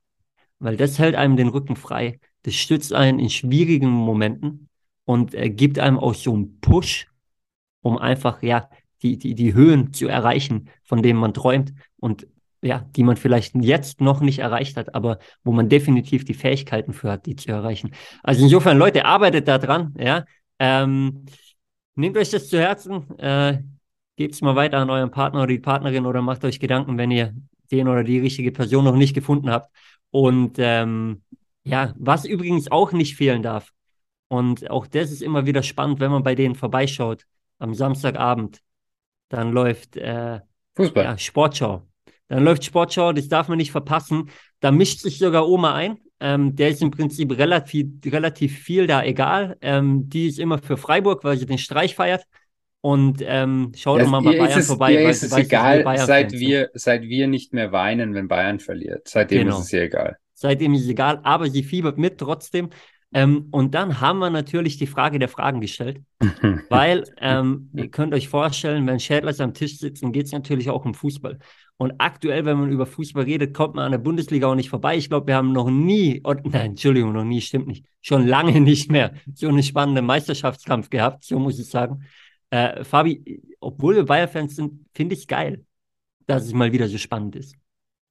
Weil 0.58 0.76
das 0.76 0.98
hält 0.98 1.14
einem 1.14 1.38
den 1.38 1.48
Rücken 1.48 1.76
frei, 1.76 2.20
das 2.42 2.52
stützt 2.52 2.92
einen 2.92 3.18
in 3.18 3.30
schwierigen 3.30 3.88
Momenten 3.88 4.68
und 5.06 5.32
äh, 5.32 5.48
gibt 5.48 5.78
einem 5.78 5.98
auch 5.98 6.14
so 6.14 6.34
einen 6.34 6.60
Push, 6.60 7.06
um 7.84 7.98
einfach, 7.98 8.42
ja, 8.42 8.68
die, 9.02 9.18
die, 9.18 9.34
die 9.34 9.54
Höhen 9.54 9.92
zu 9.92 10.08
erreichen, 10.08 10.70
von 10.82 11.02
denen 11.02 11.20
man 11.20 11.34
träumt 11.34 11.74
und 12.00 12.26
ja, 12.62 12.78
die 12.96 13.02
man 13.02 13.18
vielleicht 13.18 13.54
jetzt 13.56 14.00
noch 14.00 14.20
nicht 14.20 14.38
erreicht 14.38 14.78
hat, 14.78 14.94
aber 14.94 15.18
wo 15.44 15.52
man 15.52 15.68
definitiv 15.68 16.24
die 16.24 16.32
Fähigkeiten 16.32 16.94
für 16.94 17.12
hat, 17.12 17.26
die 17.26 17.36
zu 17.36 17.52
erreichen. 17.52 17.90
Also 18.22 18.42
insofern, 18.42 18.78
Leute, 18.78 19.04
arbeitet 19.04 19.46
da 19.46 19.58
dran, 19.58 19.94
ja. 19.98 20.24
Ähm, 20.58 21.26
nehmt 21.94 22.16
euch 22.16 22.30
das 22.30 22.48
zu 22.48 22.58
Herzen, 22.58 23.18
äh, 23.18 23.58
gebt 24.16 24.32
es 24.34 24.40
mal 24.40 24.56
weiter 24.56 24.78
an 24.78 24.88
euren 24.88 25.10
Partner 25.10 25.40
oder 25.40 25.48
die 25.48 25.58
Partnerin 25.58 26.06
oder 26.06 26.22
macht 26.22 26.42
euch 26.42 26.58
Gedanken, 26.58 26.96
wenn 26.96 27.10
ihr 27.10 27.34
den 27.70 27.86
oder 27.86 28.02
die 28.02 28.18
richtige 28.18 28.50
Person 28.50 28.84
noch 28.84 28.96
nicht 28.96 29.12
gefunden 29.12 29.50
habt. 29.50 29.70
Und 30.10 30.56
ähm, 30.58 31.22
ja, 31.64 31.92
was 31.98 32.24
übrigens 32.24 32.70
auch 32.70 32.92
nicht 32.92 33.16
fehlen 33.16 33.42
darf, 33.42 33.72
und 34.28 34.70
auch 34.70 34.86
das 34.86 35.12
ist 35.12 35.20
immer 35.20 35.44
wieder 35.44 35.62
spannend, 35.62 36.00
wenn 36.00 36.10
man 36.10 36.22
bei 36.22 36.34
denen 36.34 36.54
vorbeischaut 36.54 37.26
am 37.58 37.74
Samstagabend, 37.74 38.60
dann 39.28 39.52
läuft 39.52 39.96
äh, 39.96 40.40
Fußball. 40.74 41.04
Ja, 41.04 41.18
Sportschau. 41.18 41.82
Dann 42.28 42.44
läuft 42.44 42.64
Sportschau, 42.64 43.12
das 43.12 43.28
darf 43.28 43.48
man 43.48 43.58
nicht 43.58 43.72
verpassen. 43.72 44.30
Da 44.60 44.70
mischt 44.70 45.00
sich 45.00 45.18
sogar 45.18 45.48
Oma 45.48 45.74
ein. 45.74 45.98
Ähm, 46.20 46.56
der 46.56 46.70
ist 46.70 46.80
im 46.80 46.90
Prinzip 46.90 47.36
relativ, 47.36 47.86
relativ 48.06 48.58
viel 48.58 48.86
da 48.86 49.02
egal. 49.02 49.56
Ähm, 49.60 50.08
die 50.08 50.28
ist 50.28 50.38
immer 50.38 50.58
für 50.58 50.76
Freiburg, 50.76 51.22
weil 51.24 51.36
sie 51.36 51.46
den 51.46 51.58
Streich 51.58 51.94
feiert. 51.94 52.24
Und 52.80 53.22
ähm, 53.24 53.72
schaut 53.74 54.02
doch 54.02 54.10
mal 54.10 54.20
bei 54.20 54.36
Bayern 54.36 54.58
es, 54.58 54.66
vorbei. 54.66 54.92
Ihr 54.92 55.08
ist 55.08 55.22
es 55.22 55.32
egal, 55.36 55.84
seit 55.98 56.32
wir, 56.32 56.70
seit 56.74 57.02
wir 57.02 57.26
nicht 57.28 57.54
mehr 57.54 57.72
weinen, 57.72 58.14
wenn 58.14 58.28
Bayern 58.28 58.60
verliert. 58.60 59.08
Seitdem 59.08 59.44
genau. 59.44 59.58
ist 59.58 59.64
es 59.64 59.72
ihr 59.72 59.82
egal. 59.82 60.18
Seitdem 60.34 60.74
ist 60.74 60.82
es 60.82 60.88
egal, 60.88 61.20
aber 61.22 61.48
sie 61.48 61.62
fiebert 61.62 61.96
mit 61.96 62.18
trotzdem. 62.18 62.68
Ähm, 63.16 63.46
und 63.52 63.74
dann 63.76 64.00
haben 64.00 64.18
wir 64.18 64.28
natürlich 64.28 64.76
die 64.76 64.88
Frage 64.88 65.20
der 65.20 65.28
Fragen 65.28 65.60
gestellt, 65.60 66.02
weil 66.68 67.04
ähm, 67.20 67.70
ihr 67.72 67.88
könnt 67.88 68.12
euch 68.12 68.28
vorstellen, 68.28 68.86
wenn 68.88 68.98
Schädlers 68.98 69.40
am 69.40 69.54
Tisch 69.54 69.78
sitzen, 69.78 70.10
geht 70.10 70.26
es 70.26 70.32
natürlich 70.32 70.68
auch 70.68 70.84
um 70.84 70.94
Fußball. 70.94 71.38
Und 71.76 71.94
aktuell, 71.98 72.44
wenn 72.44 72.58
man 72.58 72.70
über 72.70 72.86
Fußball 72.86 73.22
redet, 73.22 73.54
kommt 73.54 73.76
man 73.76 73.84
an 73.84 73.92
der 73.92 73.98
Bundesliga 73.98 74.48
auch 74.48 74.56
nicht 74.56 74.68
vorbei. 74.68 74.96
Ich 74.96 75.08
glaube, 75.08 75.28
wir 75.28 75.36
haben 75.36 75.52
noch 75.52 75.70
nie, 75.70 76.22
oh, 76.24 76.34
nein, 76.44 76.72
Entschuldigung, 76.72 77.12
noch 77.12 77.24
nie, 77.24 77.40
stimmt 77.40 77.68
nicht, 77.68 77.86
schon 78.02 78.26
lange 78.26 78.60
nicht 78.60 78.90
mehr 78.90 79.14
so 79.32 79.46
einen 79.46 79.62
spannenden 79.62 80.06
Meisterschaftskampf 80.06 80.90
gehabt, 80.90 81.22
so 81.22 81.38
muss 81.38 81.58
ich 81.60 81.68
sagen. 81.68 82.04
Äh, 82.50 82.82
Fabi, 82.82 83.42
obwohl 83.60 83.94
wir 83.94 84.04
Bayern-Fans 84.04 84.56
sind, 84.56 84.86
finde 84.92 85.14
ich 85.14 85.28
geil, 85.28 85.64
dass 86.26 86.44
es 86.44 86.52
mal 86.52 86.72
wieder 86.72 86.88
so 86.88 86.98
spannend 86.98 87.36
ist. 87.36 87.54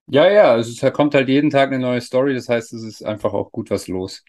Ja, 0.07 0.29
ja, 0.31 0.51
also 0.51 0.71
es 0.71 0.93
kommt 0.93 1.13
halt 1.13 1.27
jeden 1.27 1.49
Tag 1.49 1.69
eine 1.69 1.79
neue 1.79 2.01
Story, 2.01 2.33
das 2.33 2.47
heißt, 2.47 2.73
es 2.73 2.83
ist 2.83 3.03
einfach 3.03 3.33
auch 3.33 3.51
gut 3.51 3.69
was 3.69 3.87
los. 3.87 4.23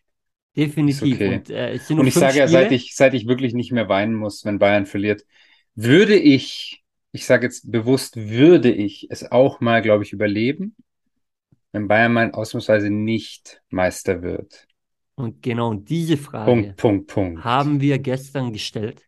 Definitiv. 0.57 1.15
Okay. 1.15 1.35
Und, 1.37 1.51
äh, 1.51 1.79
Und 1.91 2.07
ich 2.07 2.15
sage 2.15 2.39
ja, 2.39 2.49
seit 2.49 2.73
ich, 2.73 2.95
seit 2.95 3.15
ich 3.15 3.27
wirklich 3.27 3.55
nicht 3.55 3.73
mehr 3.73 3.89
weinen 3.89 4.15
muss, 4.15 4.45
wenn 4.45 4.59
Bayern 4.59 4.87
verliert, 4.87 5.25
würde 5.75 6.17
ich, 6.17 6.83
ich 7.13 7.27
sage 7.27 7.47
jetzt 7.47 7.71
bewusst, 7.71 8.17
würde 8.17 8.71
ich 8.71 9.09
es 9.11 9.31
auch 9.31 9.61
mal, 9.61 9.83
glaube 9.83 10.05
ich, 10.05 10.13
überleben, 10.13 10.77
wenn 11.73 11.89
Bayern 11.89 12.13
mal 12.13 12.31
ausnahmsweise 12.31 12.91
nicht 12.91 13.63
Meister 13.71 14.23
wird. 14.23 14.67
Und 15.17 15.43
genau 15.43 15.75
diese 15.75 16.17
Frage 16.17 16.51
Punkt, 16.51 16.77
Punkt, 16.77 17.07
Punkt. 17.09 17.45
haben 17.45 17.81
wir 17.81 17.99
gestern 17.99 18.53
gestellt. 18.53 19.03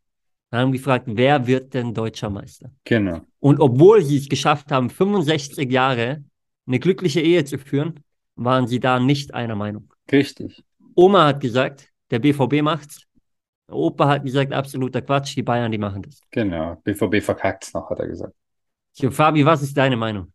Wir 0.50 0.60
haben 0.60 0.72
gefragt, 0.72 1.06
wer 1.08 1.46
wird 1.46 1.74
denn 1.74 1.92
deutscher 1.92 2.30
Meister? 2.30 2.70
Genau. 2.84 3.20
Und 3.40 3.60
obwohl 3.60 4.02
sie 4.02 4.18
es 4.18 4.28
geschafft 4.28 4.70
haben, 4.70 4.90
65 4.90 5.70
Jahre 5.70 6.24
eine 6.66 6.78
glückliche 6.78 7.20
Ehe 7.20 7.44
zu 7.44 7.58
führen, 7.58 8.00
waren 8.36 8.66
sie 8.66 8.80
da 8.80 9.00
nicht 9.00 9.34
einer 9.34 9.56
Meinung. 9.56 9.92
Richtig. 10.10 10.64
Oma 10.96 11.26
hat 11.26 11.40
gesagt, 11.40 11.92
der 12.10 12.18
BVB 12.18 12.62
macht's. 12.62 13.06
Opa 13.68 14.08
hat 14.08 14.24
gesagt, 14.24 14.52
absoluter 14.52 15.02
Quatsch, 15.02 15.36
die 15.36 15.42
Bayern, 15.42 15.70
die 15.70 15.78
machen 15.78 16.02
das. 16.02 16.20
Genau, 16.30 16.76
BVB 16.84 17.22
verkackt's 17.22 17.74
noch, 17.74 17.90
hat 17.90 17.98
er 17.98 18.06
gesagt. 18.06 18.34
So, 18.92 19.10
Fabi, 19.10 19.44
was 19.44 19.62
ist 19.62 19.76
deine 19.76 19.96
Meinung? 19.96 20.32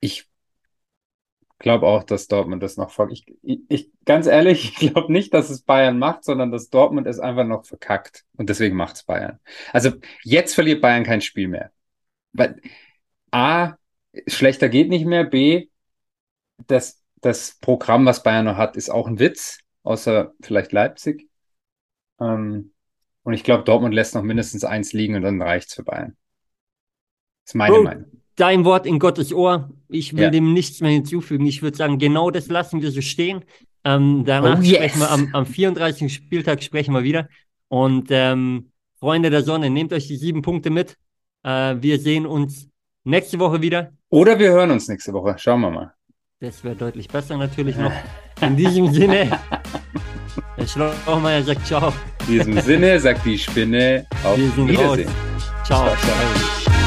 Ich 0.00 0.26
glaube 1.58 1.86
auch, 1.86 2.04
dass 2.04 2.28
Dortmund 2.28 2.62
das 2.62 2.76
noch 2.76 2.90
folgt. 2.90 3.12
Ich, 3.12 3.26
ich, 3.42 3.60
ich, 3.68 3.90
ganz 4.04 4.26
ehrlich, 4.26 4.64
ich 4.80 4.92
glaube 4.92 5.12
nicht, 5.12 5.34
dass 5.34 5.50
es 5.50 5.62
Bayern 5.62 5.98
macht, 5.98 6.24
sondern 6.24 6.50
dass 6.50 6.70
Dortmund 6.70 7.06
es 7.06 7.18
einfach 7.18 7.44
noch 7.44 7.64
verkackt. 7.64 8.24
Und 8.36 8.48
deswegen 8.48 8.76
macht's 8.76 9.02
Bayern. 9.02 9.38
Also 9.72 9.92
jetzt 10.22 10.54
verliert 10.54 10.80
Bayern 10.80 11.04
kein 11.04 11.20
Spiel 11.20 11.48
mehr. 11.48 11.72
Weil 12.32 12.60
A, 13.30 13.74
schlechter 14.26 14.68
geht 14.68 14.88
nicht 14.88 15.06
mehr. 15.06 15.24
B, 15.24 15.68
das, 16.66 17.02
das 17.20 17.58
Programm, 17.60 18.06
was 18.06 18.22
Bayern 18.22 18.44
noch 18.44 18.56
hat, 18.56 18.76
ist 18.76 18.90
auch 18.90 19.06
ein 19.06 19.18
Witz, 19.18 19.58
außer 19.82 20.32
vielleicht 20.40 20.72
Leipzig. 20.72 21.28
Ähm, 22.20 22.72
und 23.22 23.32
ich 23.32 23.42
glaube, 23.42 23.64
Dortmund 23.64 23.94
lässt 23.94 24.14
noch 24.14 24.22
mindestens 24.22 24.64
eins 24.64 24.92
liegen 24.92 25.16
und 25.16 25.22
dann 25.22 25.42
reicht's 25.42 25.74
für 25.74 25.82
Bayern. 25.82 26.16
Das 27.44 27.50
ist 27.50 27.54
meine 27.54 27.74
Bro, 27.74 27.82
Meinung. 27.82 28.04
Dein 28.36 28.64
Wort 28.64 28.86
in 28.86 28.98
Gottes 28.98 29.32
Ohr. 29.32 29.70
Ich 29.88 30.14
will 30.14 30.24
ja. 30.24 30.30
dem 30.30 30.52
nichts 30.52 30.80
mehr 30.80 30.90
hinzufügen. 30.90 31.46
Ich 31.46 31.62
würde 31.62 31.76
sagen, 31.76 31.98
genau 31.98 32.30
das 32.30 32.48
lassen 32.48 32.82
wir 32.82 32.90
so 32.90 33.00
stehen. 33.00 33.44
Ähm, 33.84 34.24
danach 34.24 34.58
oh, 34.58 34.62
yes. 34.62 34.76
sprechen 34.76 35.00
wir 35.00 35.10
am, 35.10 35.34
am 35.34 35.46
34. 35.46 36.12
Spieltag 36.12 36.62
sprechen 36.62 36.92
wir 36.92 37.02
wieder. 37.02 37.28
Und 37.68 38.08
ähm, 38.10 38.70
Freunde 38.98 39.30
der 39.30 39.42
Sonne, 39.42 39.70
nehmt 39.70 39.92
euch 39.92 40.06
die 40.06 40.16
sieben 40.16 40.42
Punkte 40.42 40.70
mit. 40.70 40.96
Äh, 41.42 41.76
wir 41.80 41.98
sehen 41.98 42.26
uns 42.26 42.68
nächste 43.04 43.38
Woche 43.38 43.62
wieder. 43.62 43.92
Oder 44.08 44.38
wir 44.38 44.50
hören 44.50 44.70
uns 44.70 44.88
nächste 44.88 45.12
Woche. 45.12 45.36
Schauen 45.38 45.60
wir 45.62 45.70
mal. 45.70 45.95
Das 46.38 46.62
wäre 46.62 46.76
deutlich 46.76 47.08
besser 47.08 47.38
natürlich 47.38 47.78
noch. 47.78 47.92
In 48.42 48.56
diesem 48.56 48.92
Sinne, 48.92 49.40
der 50.58 50.66
Schlauchmeier 50.66 51.42
sagt 51.42 51.66
Ciao. 51.66 51.94
In 52.20 52.26
diesem 52.26 52.60
Sinne 52.60 53.00
sagt 53.00 53.24
die 53.24 53.38
Spinne 53.38 54.06
auf 54.22 54.36
Wiedersehen. 54.36 55.08
Raus. 55.08 55.52
ciao. 55.64 55.86
ciao. 55.86 55.96
ciao. 55.96 56.85